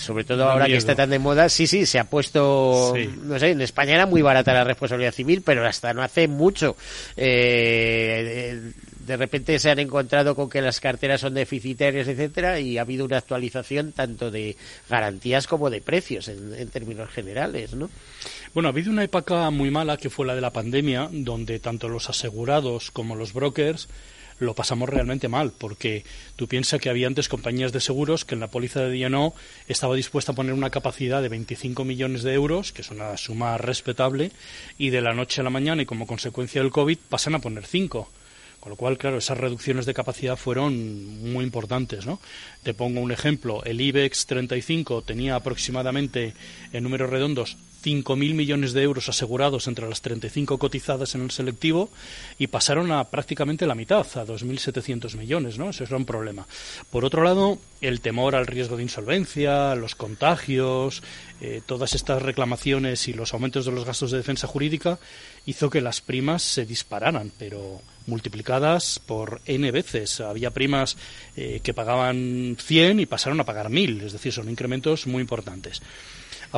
[0.00, 3.50] sobre todo ahora que está tan de moda, sí, sí, se ha puesto, no sé,
[3.50, 6.76] en España era muy barata la responsabilidad civil, pero hasta no hace mucho.
[7.16, 8.72] Eh,
[9.10, 13.04] de repente se han encontrado con que las carteras son deficitarias, etcétera, y ha habido
[13.04, 14.56] una actualización tanto de
[14.88, 17.90] garantías como de precios en, términos generales, ¿no?
[18.54, 21.88] Bueno, ha habido una época muy mala que fue la de la pandemia, donde tanto
[21.88, 23.88] los asegurados como los brokers
[24.38, 26.04] lo pasamos realmente mal, porque
[26.36, 29.34] tú piensas que había antes compañías de seguros que en la póliza de D&O
[29.66, 33.58] estaba dispuesta a poner una capacidad de 25 millones de euros, que es una suma
[33.58, 34.30] respetable,
[34.78, 37.66] y de la noche a la mañana y como consecuencia del COVID pasan a poner
[37.66, 38.08] 5.
[38.60, 42.20] Con lo cual, claro, esas reducciones de capacidad fueron muy importantes, ¿no?
[42.62, 43.64] Te pongo un ejemplo.
[43.64, 46.34] El IBEX 35 tenía aproximadamente,
[46.72, 51.90] en números redondos, 5.000 millones de euros asegurados entre las 35 cotizadas en el selectivo
[52.38, 55.70] y pasaron a prácticamente la mitad, a 2.700 millones, ¿no?
[55.70, 56.46] Eso era un problema.
[56.90, 61.02] Por otro lado, el temor al riesgo de insolvencia, los contagios,
[61.40, 64.98] eh, todas estas reclamaciones y los aumentos de los gastos de defensa jurídica
[65.46, 70.20] hizo que las primas se dispararan, pero multiplicadas por n veces.
[70.20, 70.96] Había primas
[71.36, 75.80] eh, que pagaban 100 y pasaron a pagar 1.000, es decir, son incrementos muy importantes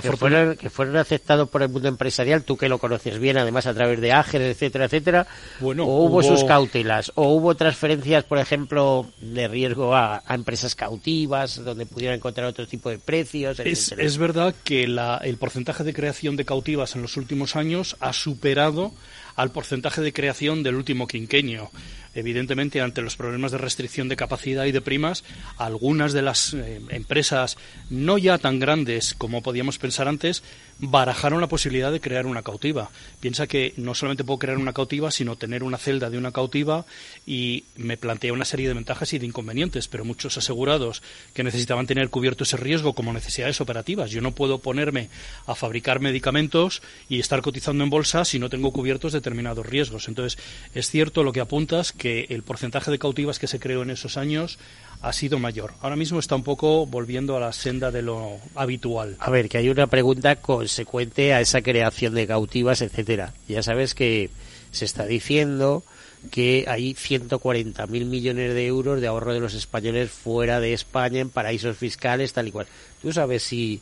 [0.01, 3.67] que fueron, que fueron aceptados por el mundo empresarial, tú que lo conoces bien, además
[3.67, 5.27] a través de Ágeles, etcétera, etcétera,
[5.61, 11.63] bueno, o hubo, sus cautelas, o hubo transferencias, por ejemplo, de riesgo a, empresas cautivas,
[11.63, 13.61] donde pudieran encontrar otro tipo de precios.
[13.61, 17.97] Es, es, verdad que la, el porcentaje de creación de cautivas en los últimos años
[18.01, 18.93] ha superado
[19.37, 21.71] al porcentaje de creación del último quinquenio.
[22.15, 25.25] Evidentemente, ante los problemas de restricción de capacidad y de primas,
[25.57, 27.57] algunas de las eh, empresas
[27.91, 30.43] no ya tan grandes como podíamos pensar antes
[30.79, 32.91] barajaron la posibilidad de crear una cautiva.
[33.21, 36.85] Piensa que no solamente puedo crear una cautiva, sino tener una celda de una cautiva
[37.25, 41.03] y me plantea una serie de ventajas y de inconvenientes, pero muchos asegurados
[41.35, 44.11] que necesitaban tener cubierto ese riesgo como necesidades operativas.
[44.11, 45.09] Yo no puedo ponerme
[45.47, 50.09] a fabricar medicamentos y estar cotizando en bolsa si no tengo cubiertos determinados riesgos.
[50.09, 50.43] Entonces,
[50.75, 54.17] es cierto lo que apuntas que el porcentaje de cautivas que se creó en esos
[54.17, 54.59] años
[55.03, 55.75] ha sido mayor.
[55.83, 59.15] Ahora mismo está un poco volviendo a la senda de lo habitual.
[59.21, 63.35] A ver, que hay una pregunta consecuente a esa creación de cautivas, etcétera.
[63.47, 64.31] Ya sabes que
[64.73, 65.85] se está diciendo
[66.33, 71.31] que hay 140.000 millones de euros de ahorro de los españoles fuera de España en
[71.31, 72.67] paraísos fiscales, tal y cual.
[73.01, 73.81] ¿Tú sabes si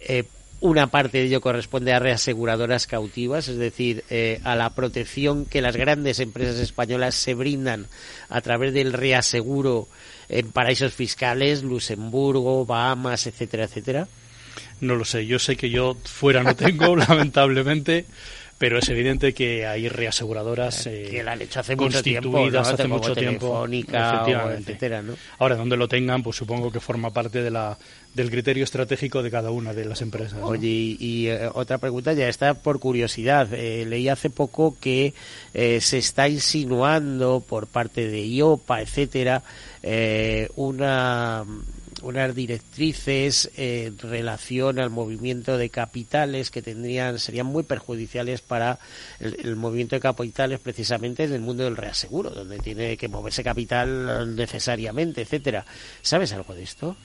[0.00, 0.24] eh,
[0.60, 5.62] una parte de ello corresponde a reaseguradoras cautivas, es decir, eh, a la protección que
[5.62, 7.86] las grandes empresas españolas se brindan
[8.28, 9.88] a través del reaseguro
[10.28, 14.08] en paraísos fiscales, Luxemburgo, Bahamas, etcétera, etcétera?
[14.80, 18.06] No lo sé, yo sé que yo fuera no tengo, lamentablemente,
[18.58, 22.88] pero es evidente que hay reaseguradoras eh, que la han hecho hace mucho tiempo, hace
[22.88, 25.14] mucho tiempo, etcétera, ¿no?
[25.38, 27.78] Ahora, donde lo tengan, pues supongo que forma parte de la
[28.14, 30.40] del criterio estratégico de cada una de las empresas.
[30.42, 33.48] Oye, y, eh, otra pregunta ya está por curiosidad.
[33.52, 35.14] Eh, leí hace poco que
[35.52, 39.42] se está insinuando por parte de IOPA, etcétera,
[40.56, 41.44] una
[42.08, 48.78] unas directrices en relación al movimiento de capitales que tendrían serían muy perjudiciales para
[49.20, 54.34] el, movimiento de capitales precisamente en el mundo del reaseguro donde tiene que moverse capital
[54.34, 55.66] necesariamente etcétera
[56.02, 56.96] sabes algo de esto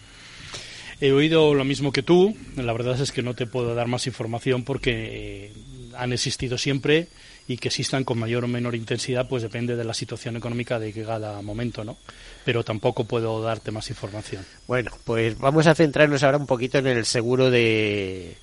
[1.02, 2.34] He oído lo mismo que tú.
[2.56, 5.54] La verdad es que no te puedo dar más información porque eh,
[5.98, 7.10] han existido siempre
[7.48, 10.94] y que existan con mayor o menor intensidad, pues depende de la situación económica de
[10.94, 11.98] cada momento, ¿no?
[12.46, 14.46] Pero tampoco puedo darte más información.
[14.68, 18.38] Bueno, pues vamos a centrarnos ahora un poquito en el seguro de,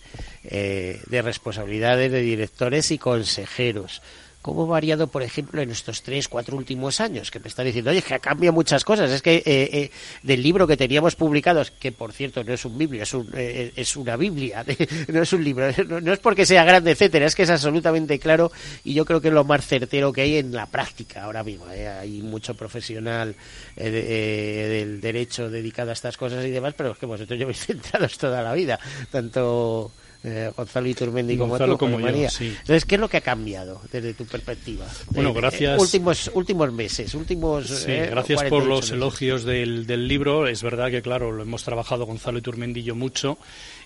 [0.45, 4.03] eh, de responsabilidades de directores y consejeros
[4.43, 7.91] cómo ha variado, por ejemplo, en estos tres, cuatro últimos años, que me está diciendo,
[7.91, 9.11] oye, que ha cambiado muchas cosas.
[9.11, 9.91] Es que eh, eh,
[10.23, 13.97] del libro que teníamos publicado, que por cierto no es un Biblia, es, eh, es
[13.97, 14.65] una Biblia,
[15.09, 18.51] no es un libro, no, es porque sea grande, etcétera, es que es absolutamente claro
[18.85, 21.67] y yo creo que es lo más certero que hay en la práctica ahora mismo.
[21.67, 23.35] Hay mucho profesional
[23.77, 28.43] del derecho dedicado a estas cosas y demás, pero es que vosotros lleváis centrados toda
[28.43, 28.79] la vida,
[29.11, 32.29] tanto eh, Gonzalo Iturmendi como tú, como María.
[32.39, 34.87] Entonces, ¿qué es lo que ha cambiado desde tu perspectiva?
[35.11, 35.81] Bueno, gracias.
[35.81, 37.69] últimos, últimos meses, últimos.
[37.69, 40.47] Sí, eh, gracias por los elogios del, del libro.
[40.47, 43.39] Es verdad que, claro, lo hemos trabajado Gonzalo Iturmendi y yo mucho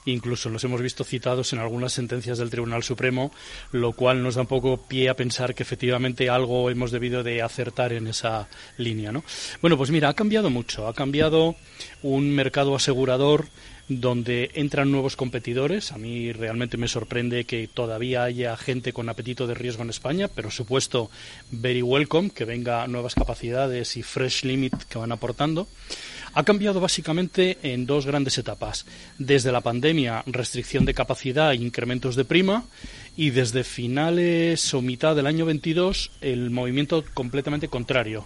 [0.06, 3.32] incluso los hemos visto citados en algunas sentencias del Tribunal Supremo,
[3.72, 7.42] lo cual nos da un poco pie a pensar que efectivamente algo hemos debido de
[7.42, 9.24] acertar en esa línea, ¿no?
[9.60, 11.56] Bueno, pues mira, ha cambiado mucho, ha cambiado
[12.02, 13.46] un mercado asegurador
[13.88, 15.92] donde entran nuevos competidores.
[15.92, 20.28] A mí realmente me sorprende que todavía haya gente con apetito de riesgo en España,
[20.28, 21.10] pero supuesto
[21.50, 25.68] very welcome, que venga nuevas capacidades y fresh limit que van aportando.
[26.32, 28.86] Ha cambiado básicamente en dos grandes etapas.
[29.18, 32.64] Desde la pandemia, restricción de capacidad e incrementos de prima,
[33.16, 38.24] y desde finales o mitad del año 22, el movimiento completamente contrario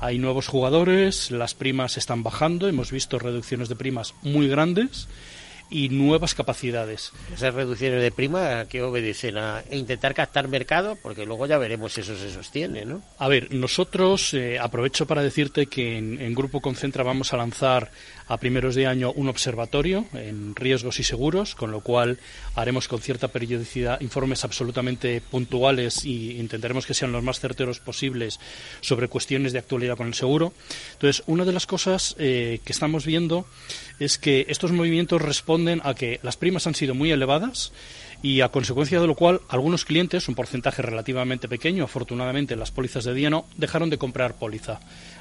[0.00, 5.08] hay nuevos jugadores, las primas están bajando, hemos visto reducciones de primas muy grandes
[5.68, 7.12] y nuevas capacidades.
[7.34, 12.02] Esas reducciones de prima que obedecen a intentar captar mercado, porque luego ya veremos si
[12.02, 13.02] eso se sostiene, ¿no?
[13.18, 17.90] A ver, nosotros eh, aprovecho para decirte que en, en Grupo Concentra vamos a lanzar
[18.28, 22.18] a primeros de año un observatorio en riesgos y seguros, con lo cual
[22.54, 28.40] haremos con cierta periodicidad informes absolutamente puntuales y intentaremos que sean los más certeros posibles
[28.80, 30.52] sobre cuestiones de actualidad con el seguro.
[30.94, 33.46] Entonces, una de las cosas eh, que estamos viendo
[33.98, 37.72] es que estos movimientos responden a que las primas han sido muy elevadas
[38.22, 42.70] y a consecuencia de lo cual algunos clientes, un porcentaje relativamente pequeño, afortunadamente en las
[42.70, 44.80] pólizas de día no, dejaron de comprar póliza.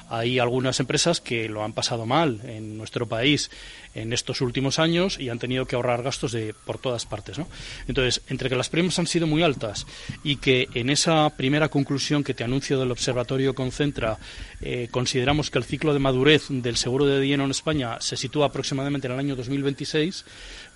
[0.09, 3.49] Hay algunas empresas que lo han pasado mal en nuestro país
[3.95, 7.39] en estos últimos años y han tenido que ahorrar gastos de por todas partes.
[7.39, 7.47] ¿no?
[7.87, 9.87] Entonces, entre que las primas han sido muy altas
[10.23, 14.19] y que en esa primera conclusión que te anuncio del Observatorio Concentra
[14.61, 18.47] eh, consideramos que el ciclo de madurez del seguro de dinero en España se sitúa
[18.47, 20.25] aproximadamente en el año 2026,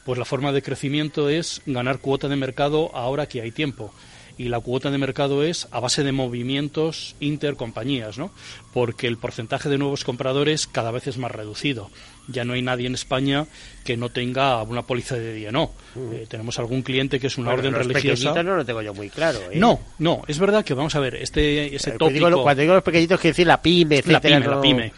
[0.06, 3.94] pues la forma de crecimiento es ganar cuota de mercado ahora que hay tiempo
[4.40, 8.32] y la cuota de mercado es a base de movimientos intercompañías, ¿no?
[8.74, 11.92] Porque el porcentaje de nuevos compradores cada vez es más reducido.
[12.30, 13.48] Ya no hay nadie en España
[13.84, 15.72] que no tenga una póliza de día, no.
[16.14, 18.42] Eh, tenemos algún cliente que es una orden los religiosa.
[18.42, 19.40] no lo tengo yo muy claro.
[19.52, 19.58] ¿eh?
[19.58, 22.74] No, no, es verdad que vamos a ver, este ese Eh, tópico digo- cuando digo
[22.76, 24.94] los pequeñitos, quiero decir la pyme, la etcétera, pyme, la pyme.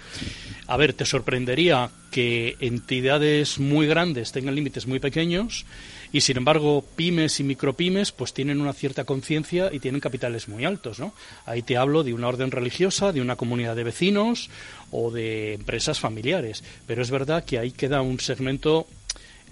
[0.68, 5.66] A ver, te sorprendería que entidades muy grandes tengan límites muy pequeños
[6.12, 10.66] y sin embargo pymes y micropymes pues tienen una cierta conciencia y tienen capitales muy
[10.66, 11.14] altos, ¿no?
[11.46, 14.50] Ahí te hablo de una orden religiosa, de una comunidad de vecinos
[14.92, 18.88] o de empresas familiares, pero es verdad que ahí queda un segmento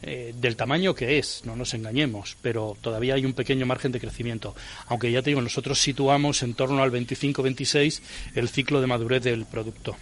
[0.02, 4.00] eh, del tamaño que es, no nos engañemos, pero todavía hay un pequeño margen de
[4.00, 4.56] crecimiento.
[4.88, 8.02] Aunque ya te digo, nosotros situamos en torno al 25-26
[8.36, 9.98] el ciclo de madurez del producto.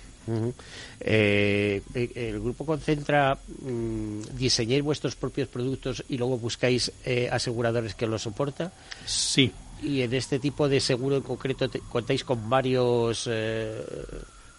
[0.99, 7.95] Eh, eh, el grupo concentra, mm, diseñáis vuestros propios productos y luego buscáis eh, aseguradores
[7.95, 8.71] que los soportan.
[9.05, 9.51] Sí,
[9.83, 13.83] Y en este tipo de seguro en concreto te- contáis con varios eh,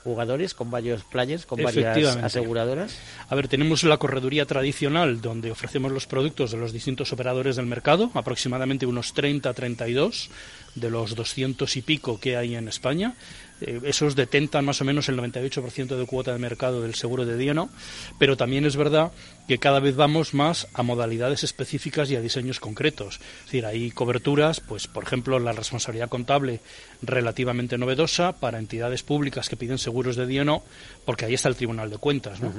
[0.05, 2.97] jugadores, con varios players, con varias aseguradoras.
[3.29, 7.67] A ver, tenemos la correduría tradicional donde ofrecemos los productos de los distintos operadores del
[7.67, 10.31] mercado, aproximadamente unos 30, 32
[10.77, 13.15] de los 200 y pico que hay en España.
[13.61, 17.37] Eh, esos detentan más o menos el 98% de cuota de mercado del seguro de
[17.37, 17.71] día, ¿no?
[18.19, 19.13] Pero también es verdad
[19.47, 23.17] que cada vez vamos más a modalidades específicas y a diseños concretos.
[23.17, 26.61] Es decir, hay coberturas, pues por ejemplo, la responsabilidad contable
[27.03, 30.63] relativamente novedosa para entidades públicas que piden seguros de día, no,
[31.05, 32.53] porque ahí está el Tribunal de Cuentas, ¿no?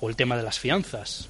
[0.00, 1.28] O el tema de las fianzas.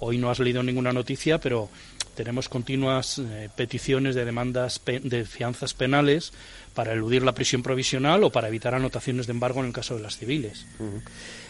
[0.00, 1.70] Hoy no has leído ninguna noticia, pero
[2.18, 6.32] tenemos continuas eh, peticiones de demandas de fianzas penales
[6.74, 10.02] para eludir la prisión provisional o para evitar anotaciones de embargo en el caso de
[10.02, 10.66] las civiles.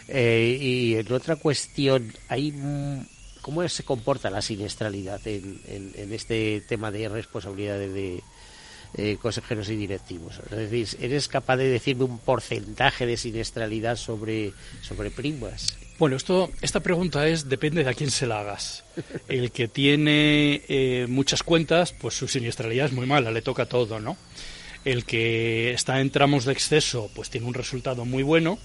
[0.08, 2.52] Eh, y en otra cuestión, hay
[3.40, 8.22] ¿cómo se comporta la siniestralidad en este tema de responsabilidades de
[8.92, 10.38] eh, consejeros y directivos?
[10.50, 14.52] Es decir, ¿eres capaz de decirme un porcentaje de siniestralidad sobre,
[14.82, 15.77] sobre primas?
[15.98, 18.84] Bueno, esto, esta pregunta es depende de a quién se la hagas.
[19.28, 23.98] El que tiene eh, muchas cuentas, pues su siniestralidad es muy mala, le toca todo,
[23.98, 24.16] ¿no?
[24.84, 28.60] El que está en tramos de exceso, pues tiene un resultado muy bueno.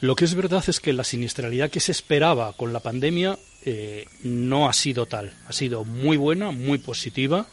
[0.00, 4.06] Lo que es verdad es que la siniestralidad que se esperaba con la pandemia eh,
[4.24, 5.32] no ha sido tal.
[5.46, 7.46] Ha sido muy buena, muy positiva.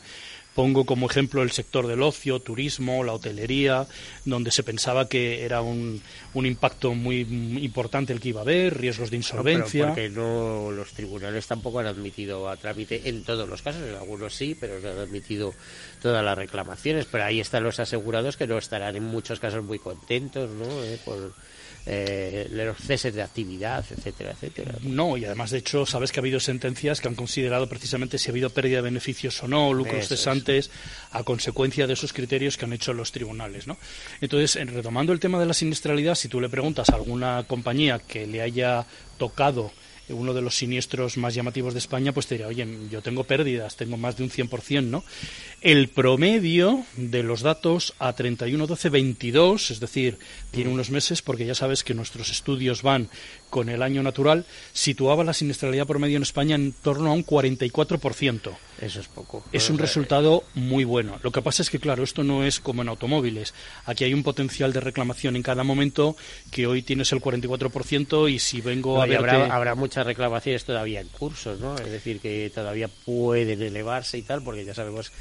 [0.53, 3.87] Pongo como ejemplo el sector del ocio, turismo, la hotelería,
[4.25, 6.01] donde se pensaba que era un,
[6.33, 7.21] un impacto muy
[7.61, 9.87] importante el que iba a haber, riesgos de No, pero insolvencia.
[9.87, 14.35] porque no los tribunales tampoco han admitido a trámite en todos los casos, en algunos
[14.35, 15.53] sí, pero no han admitido
[16.01, 17.05] todas las reclamaciones.
[17.09, 20.83] Pero ahí están los asegurados que no estarán en muchos casos muy contentos, ¿no?
[20.83, 21.33] Eh, por
[21.85, 24.75] eh, los ceses de actividad, etcétera, etcétera.
[24.83, 28.29] No, y además, de hecho, sabes que ha habido sentencias que han considerado precisamente si
[28.29, 30.69] ha habido pérdida de beneficios o no, lucros Eso cesantes,
[31.11, 33.77] a consecuencia de esos criterios que han hecho los tribunales, ¿no?
[34.21, 37.99] Entonces, en- retomando el tema de la siniestralidad, si tú le preguntas a alguna compañía
[37.99, 38.85] que le haya
[39.17, 39.71] tocado
[40.09, 43.77] uno de los siniestros más llamativos de España, pues te dirá, oye, yo tengo pérdidas,
[43.77, 45.05] tengo más de un 100%, ¿no?
[45.61, 50.17] El promedio de los datos a 31, 12, 22, es decir,
[50.49, 53.09] tiene unos meses, porque ya sabes que nuestros estudios van
[53.51, 58.57] con el año natural, situaba la siniestralidad promedio en España en torno a un 44%.
[58.81, 59.43] Eso es poco.
[59.51, 61.19] Es un resultado muy bueno.
[61.21, 63.53] Lo que pasa es que, claro, esto no es como en automóviles.
[63.85, 66.15] Aquí hay un potencial de reclamación en cada momento
[66.49, 69.17] que hoy tienes el 44% y si vengo a ver.
[69.17, 71.75] Habrá, habrá muchas reclamaciones todavía en cursos, ¿no?
[71.75, 75.11] Es decir, que todavía pueden elevarse y tal, porque ya sabemos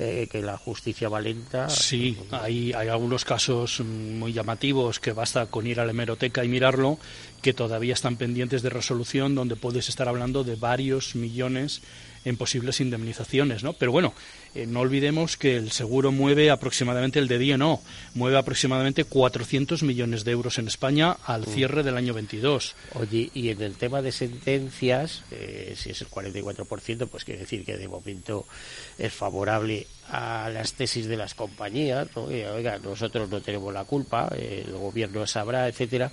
[0.00, 1.68] eh, que la justicia va lenta.
[1.68, 6.48] Sí, hay, hay algunos casos muy llamativos que basta con ir a la hemeroteca y
[6.48, 6.98] mirarlo,
[7.42, 11.82] que todavía están pendientes de resolución, donde puedes estar hablando de varios millones
[12.24, 13.72] en posibles indemnizaciones, ¿no?
[13.72, 14.14] Pero bueno,
[14.58, 17.80] eh, no olvidemos que el seguro mueve aproximadamente, el de día no,
[18.14, 21.44] mueve aproximadamente 400 millones de euros en España al mm.
[21.44, 22.74] cierre del año 22.
[22.94, 27.64] Oye, y en el tema de sentencias, eh, si es el 44%, pues quiere decir
[27.64, 28.46] que de momento
[28.98, 32.24] es favorable a las tesis de las compañías, ¿no?
[32.24, 36.10] oiga, nosotros no tenemos la culpa, el gobierno sabrá, etcétera.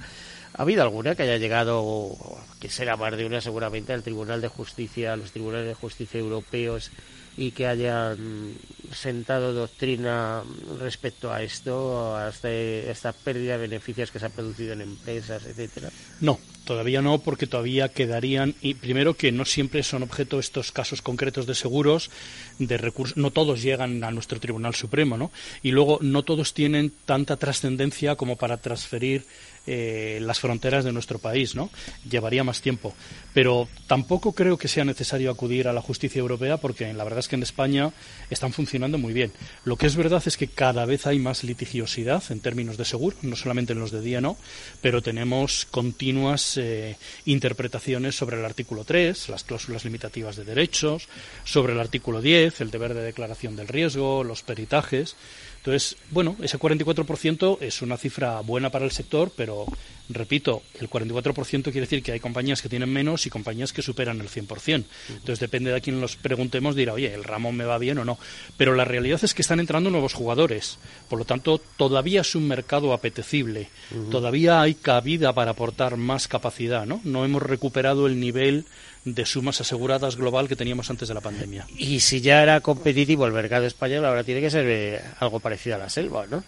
[0.54, 2.16] ¿Ha habido alguna que haya llegado,
[2.60, 6.20] que será más de una seguramente, al Tribunal de Justicia, a los tribunales de justicia
[6.20, 6.92] europeos
[7.38, 8.56] y que hayan
[8.94, 10.44] sentado doctrina
[10.80, 15.46] respecto a esto, a este, esta pérdida de beneficios que se ha producido en empresas,
[15.46, 15.90] etcétera?
[16.22, 21.02] No, todavía no, porque todavía quedarían y primero que no siempre son objeto estos casos
[21.02, 22.10] concretos de seguros
[22.60, 25.32] de recursos, no todos llegan a nuestro Tribunal Supremo, ¿no?
[25.64, 29.26] Y luego no todos tienen tanta trascendencia como para transferir
[29.68, 31.72] eh, las fronteras de nuestro país, ¿no?
[32.08, 32.94] Llevaría más tiempo.
[33.34, 37.28] Pero tampoco creo que sea necesario acudir a la justicia europea porque la verdad es
[37.28, 37.92] que en España
[38.30, 39.32] están funcionando muy bien.
[39.64, 43.18] Lo que es verdad es que cada vez hay más litigiosidad en términos de seguro,
[43.24, 44.38] no solamente en los de día, no,
[44.82, 51.08] pero tenemos continuas eh, interpretaciones sobre el artículo 3, las cláusulas limitativas de derechos,
[51.44, 55.16] sobre el artículo 10, el deber de declaración del riesgo, los peritajes.
[55.66, 59.66] Entonces, bueno, ese 44% es una cifra buena para el sector, pero
[60.10, 64.22] repito, el 44% quiere decir que hay compañías que tienen menos y compañías que superan
[64.22, 64.86] el 100%.
[65.10, 68.06] Entonces, depende de a quién los preguntemos, dirá, oye, ¿el Ramón me va bien o
[68.06, 68.20] no?
[68.58, 70.78] Pero la realidad es que están entrando nuevos jugadores.
[71.10, 73.70] Por lo tanto, todavía es un mercado apetecible.
[74.12, 77.02] Todavía hay cabida para aportar más capacidad, ¿no?
[77.04, 78.66] No hemos recuperado el nivel
[79.06, 81.66] de sumas aseguradas global que teníamos antes de la pandemia.
[81.78, 85.76] Y si ya era competitivo el mercado español, ahora tiene que ser eh, algo parecido
[85.76, 86.44] a la selva, ¿no?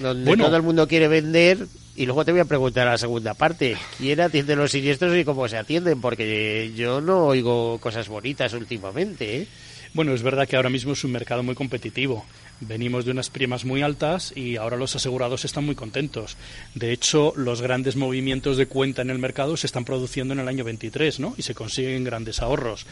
[0.00, 3.34] Donde todo el mundo quiere vender y luego te voy a preguntar a la segunda
[3.34, 6.00] parte, ¿quién atiende los siniestros y cómo se atienden?
[6.00, 9.48] Porque yo no oigo cosas bonitas últimamente, ¿eh?
[9.92, 12.24] Bueno, es verdad que ahora mismo es un mercado muy competitivo.
[12.60, 16.36] Venimos de unas primas muy altas y ahora los asegurados están muy contentos.
[16.74, 20.48] De hecho, los grandes movimientos de cuenta en el mercado se están produciendo en el
[20.48, 21.34] año 23, ¿no?
[21.38, 22.86] Y se consiguen grandes ahorros.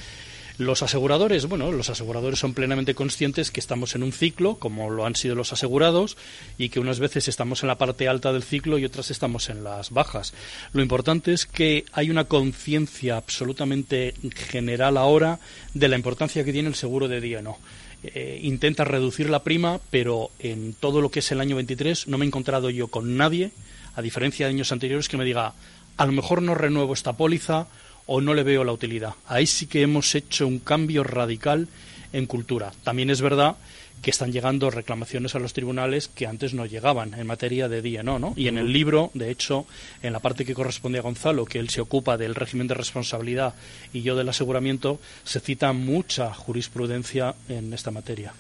[0.57, 5.07] Los aseguradores, bueno, los aseguradores son plenamente conscientes que estamos en un ciclo, como lo
[5.07, 6.17] han sido los asegurados,
[6.57, 9.63] y que unas veces estamos en la parte alta del ciclo y otras estamos en
[9.63, 10.35] las bajas.
[10.73, 15.39] Lo importante es que hay una conciencia absolutamente general ahora
[15.75, 17.59] de la importancia que tiene el seguro de día, ¿no?
[18.05, 22.17] Eh, intenta reducir la prima, pero en todo lo que es el año 23 no
[22.17, 23.51] me he encontrado yo con nadie,
[23.97, 25.55] a diferencia de años anteriores, que me diga,
[25.97, 27.67] a lo mejor no renuevo esta póliza
[28.07, 29.15] o no le veo la utilidad.
[29.27, 31.69] Ahí sí que hemos hecho un cambio radical
[32.13, 32.73] en cultura.
[32.85, 33.57] También es verdad
[34.03, 38.03] que están llegando reclamaciones a los tribunales que antes no llegaban en materia de día
[38.03, 38.35] no, ¿no?
[38.37, 39.67] Y en el libro, de hecho,
[40.03, 43.55] en la parte que corresponde a Gonzalo, que él se ocupa del régimen de responsabilidad
[43.93, 48.33] y yo del aseguramiento, se cita mucha jurisprudencia en esta materia.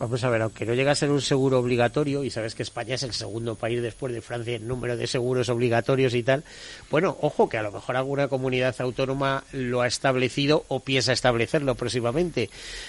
[0.00, 2.94] Vamos a ver, aunque no llega a ser un seguro obligatorio, y sabes que España
[2.94, 6.42] es el segundo país después de Francia en número de seguros obligatorios y tal,
[6.90, 11.74] bueno, ojo que a lo mejor alguna comunidad autónoma lo ha establecido o piensa establecerlo
[11.74, 12.48] próximamente.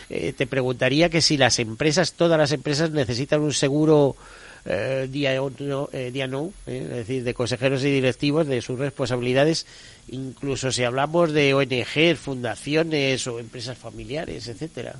[0.09, 4.16] Eh, te preguntaría que si las empresas, todas las empresas necesitan un seguro
[4.64, 9.66] eh, día, no, eh, día no es decir, de consejeros y directivos, de sus responsabilidades,
[10.07, 14.95] incluso si hablamos de ONG, fundaciones o empresas familiares, etcétera.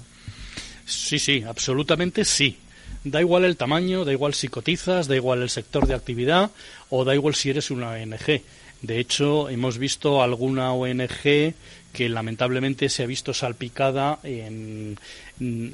[0.92, 2.58] Sí, sí, absolutamente sí.
[3.04, 6.52] Da igual el tamaño, da igual si cotizas, da igual el sector de actividad
[6.90, 8.42] o da igual si eres una ONG.
[8.82, 11.54] De hecho, hemos visto alguna ONG
[11.94, 14.98] que lamentablemente se ha visto salpicada en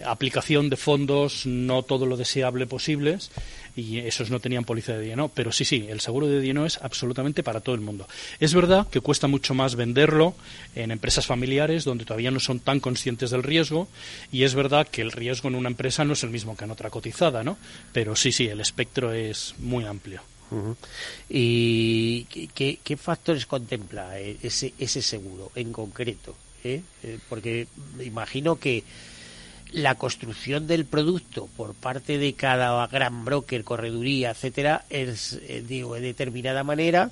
[0.05, 3.32] aplicación de fondos no todo lo deseable posibles
[3.76, 5.30] y esos no tenían póliza de DNO.
[5.30, 8.07] Pero sí, sí, el seguro de DNO es absolutamente para todo el mundo.
[8.39, 10.36] Es verdad que cuesta mucho más venderlo
[10.76, 13.88] en empresas familiares donde todavía no son tan conscientes del riesgo
[14.32, 16.72] y es verdad que el riesgo en una empresa no es el mismo que en
[16.72, 17.57] otra cotizada, ¿no?
[17.93, 20.22] Pero sí, sí, el espectro es muy amplio.
[21.29, 26.35] ¿Y qué, factores contempla eh, ese, ese seguro en concreto?
[26.63, 26.81] Eh?
[27.03, 27.67] Eh, porque
[28.03, 28.83] imagino que
[29.71, 36.01] la construcción del producto por parte de cada gran broker, correduría, etcétera, es digo de
[36.01, 37.11] determinada manera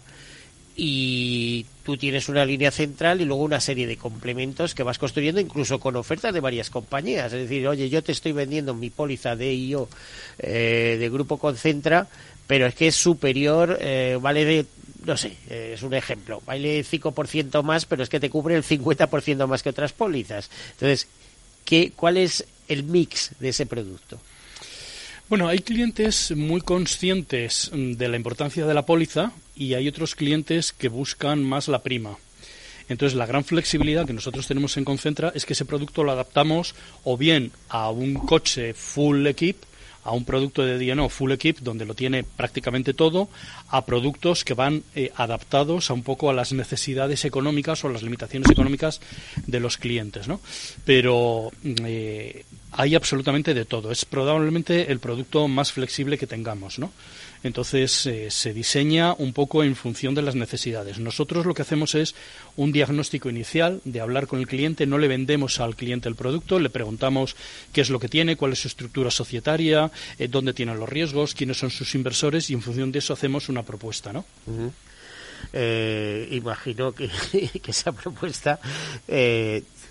[0.78, 5.40] y tú tienes una línea central y luego una serie de complementos que vas construyendo
[5.40, 7.32] incluso con ofertas de varias compañías.
[7.32, 9.88] Es decir, oye, yo te estoy vendiendo mi póliza de IO
[10.38, 12.08] eh, de Grupo Concentra,
[12.48, 14.66] pero es que es superior, eh, vale de,
[15.06, 18.64] no sé, eh, es un ejemplo, vale 5% más, pero es que te cubre el
[18.64, 20.50] 50% más que otras pólizas.
[20.72, 21.08] Entonces,
[21.64, 24.20] ¿qué, ¿cuál es el mix de ese producto?
[25.28, 30.14] Bueno, hay clientes muy conscientes mm, de la importancia de la póliza y hay otros
[30.14, 32.18] clientes que buscan más la prima.
[32.90, 36.76] Entonces, la gran flexibilidad que nosotros tenemos en Concentra es que ese producto lo adaptamos
[37.04, 39.58] o bien a un coche full equip,
[40.06, 43.28] a un producto de DNO Full Equip, donde lo tiene prácticamente todo,
[43.70, 47.92] a productos que van eh, adaptados a un poco a las necesidades económicas o a
[47.92, 49.02] las limitaciones económicas
[49.48, 50.28] de los clientes.
[50.28, 50.40] ¿no?
[50.86, 52.46] Pero eh,
[52.78, 53.92] hay absolutamente de todo.
[53.92, 56.78] Es probablemente el producto más flexible que tengamos.
[56.78, 56.92] ¿no?
[57.44, 61.00] Entonces eh, se diseña un poco en función de las necesidades.
[61.00, 62.16] Nosotros lo que hacemos es
[62.58, 66.60] un diagnóstico inicial de hablar con el cliente, no le vendemos al cliente el producto,
[66.60, 67.36] le preguntamos
[67.72, 71.34] qué es lo que tiene, cuál es su estructura societaria, eh, dónde tienen los riesgos,
[71.34, 74.26] quiénes son sus inversores y en función de eso hacemos una propuesta, ¿no?
[75.54, 77.10] Eh, imagino que,
[77.68, 78.60] esa propuesta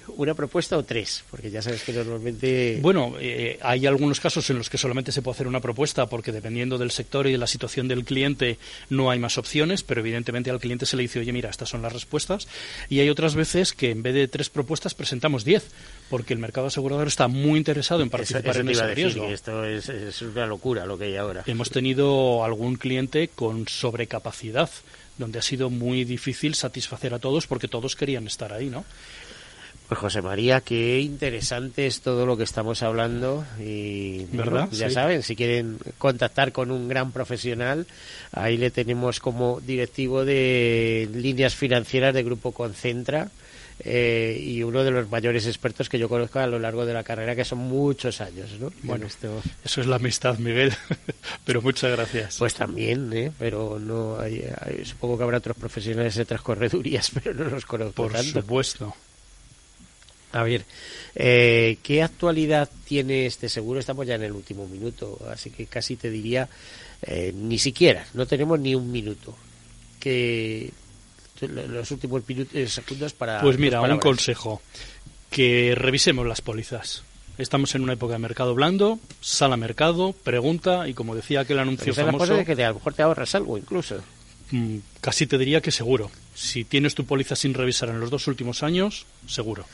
[0.09, 1.25] una propuesta o tres?
[1.31, 2.79] Porque ya sabes que normalmente.
[2.81, 6.33] Bueno, eh, hay algunos casos en los que solamente se puede hacer una propuesta porque
[6.33, 8.59] dependiendo del sector y de la situación del cliente
[8.91, 11.83] no hay más opciones, pero evidentemente al cliente se le dice, oye, mira, estas son
[11.83, 12.49] las respuestas.
[12.89, 15.67] Y hay otras veces que en vez de tres propuestas presentamos diez,
[16.11, 19.27] porque el mercado asegurador está muy interesado en participar en ese riesgo.
[19.27, 21.45] Esto es, es una locura lo que hay ahora.
[21.47, 24.71] Hemos tenido algún cliente con sobrecapacidad
[25.19, 28.85] donde ha sido muy difícil satisfacer a todos porque todos querían estar ahí, ¿no?
[29.89, 34.69] Pues José María, qué interesante es todo lo que estamos hablando y ¿verdad?
[34.73, 37.87] ya saben, si quieren contactar con un gran profesional,
[38.33, 43.31] ahí le tenemos como directivo de líneas financieras de Grupo Concentra.
[43.81, 47.03] Eh, y uno de los mayores expertos que yo conozco a lo largo de la
[47.03, 48.73] carrera, que son muchos años, ¿no?
[48.85, 49.43] Bueno, esto...
[49.65, 50.73] eso es la amistad, Miguel,
[51.45, 52.37] pero muchas gracias.
[52.39, 53.33] Pues también, ¿eh?
[53.37, 54.45] Pero no hay,
[54.85, 58.95] supongo que habrá otros profesionales de otras corredurías, pero no los conozco Por supuesto.
[60.35, 60.65] A ver,
[61.15, 63.79] eh, ¿qué actualidad tiene este seguro?
[63.79, 66.49] Estamos ya en el último minuto, así que casi te diría,
[67.03, 69.37] eh, ni siquiera, no tenemos ni un minuto.
[70.01, 70.73] Que
[71.41, 73.41] los últimos minutos, eh, segundos para.
[73.43, 74.61] Pues mira, un consejo:
[75.31, 77.05] que revisemos las pólizas.
[77.39, 81.61] Estamos en una época de mercado blando, sal a mercado, pregunta y como decía aquel
[81.61, 82.35] anuncio famoso...
[82.35, 84.03] de que a lo mejor te ahorras algo incluso.
[84.51, 86.11] Mm, casi te diría que seguro.
[86.35, 89.65] Si tienes tu póliza sin revisar en los dos últimos años, seguro.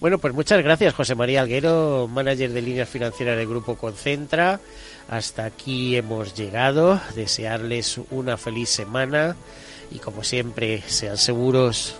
[0.00, 4.60] Bueno, pues muchas gracias, José María Alguero, manager de líneas financieras del Grupo Concentra.
[5.08, 7.00] Hasta aquí hemos llegado.
[7.14, 9.36] Desearles una feliz semana
[9.90, 11.96] y, como siempre, sean seguros.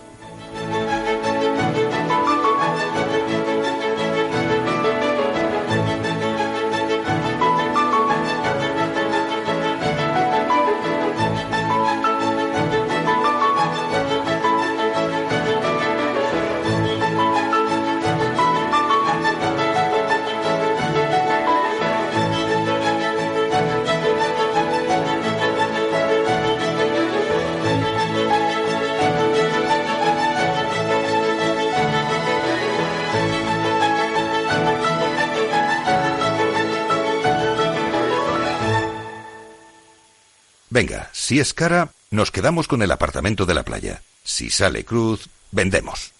[40.77, 44.03] Venga, si es cara, nos quedamos con el apartamento de la playa.
[44.23, 46.11] Si sale cruz, vendemos.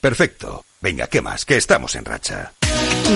[0.00, 0.64] Perfecto.
[0.80, 1.44] Venga, ¿qué más?
[1.44, 2.52] Que estamos en racha.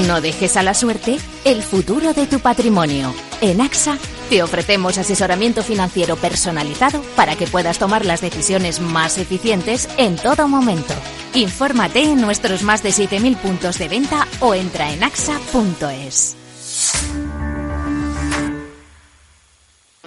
[0.09, 3.15] No dejes a la suerte el futuro de tu patrimonio.
[3.41, 3.97] En AXA
[4.29, 10.49] te ofrecemos asesoramiento financiero personalizado para que puedas tomar las decisiones más eficientes en todo
[10.49, 10.95] momento.
[11.35, 16.42] Infórmate en nuestros más de 7.000 puntos de venta o entra en axa.es.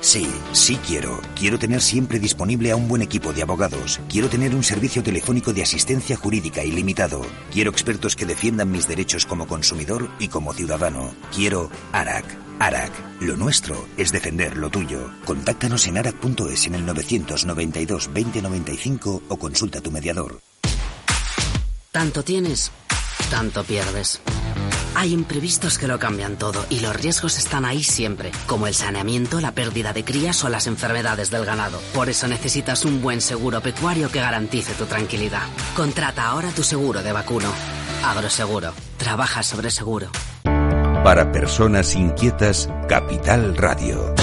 [0.06, 1.20] Sí, sí quiero.
[1.36, 4.00] Quiero tener siempre disponible a un buen equipo de abogados.
[4.08, 7.24] Quiero tener un servicio telefónico de asistencia jurídica ilimitado.
[7.52, 11.12] Quiero expertos que defiendan mis derechos como consumidor y como ciudadano.
[11.34, 12.24] Quiero ARAC.
[12.60, 12.92] ARAC.
[13.22, 15.10] Lo nuestro es defender lo tuyo.
[15.26, 20.40] Contáctanos en arac.es en el 992 2095 o consulta a tu mediador.
[21.92, 22.72] Tanto tienes,
[23.32, 24.22] tanto pierdes.
[24.96, 29.42] Hay imprevistos que lo cambian todo y los riesgos están ahí siempre, como el saneamiento,
[29.42, 31.80] la pérdida de crías o las enfermedades del ganado.
[31.94, 35.44] Por eso necesitas un buen seguro pecuario que garantice tu tranquilidad.
[35.76, 37.50] Contrata ahora tu seguro de vacuno.
[38.06, 38.74] Agroseguro.
[38.98, 40.08] Trabaja sobre seguro.
[41.04, 44.16] Para personas inquietas, Capital Radio.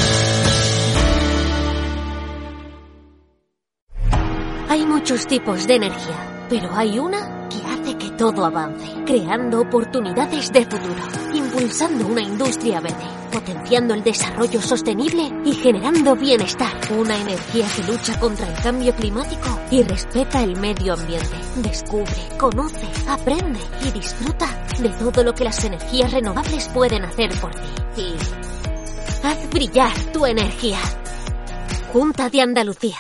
[5.03, 7.32] muchos tipos de energía, pero hay una
[8.23, 11.03] todo avance, creando oportunidades de futuro,
[11.35, 16.73] impulsando una industria verde, potenciando el desarrollo sostenible y generando bienestar.
[16.97, 21.37] Una energía que lucha contra el cambio climático y respeta el medio ambiente.
[21.57, 24.47] Descubre, conoce, aprende y disfruta
[24.79, 28.03] de todo lo que las energías renovables pueden hacer por ti.
[28.03, 30.79] Y haz brillar tu energía.
[31.93, 32.99] Junta de Andalucía.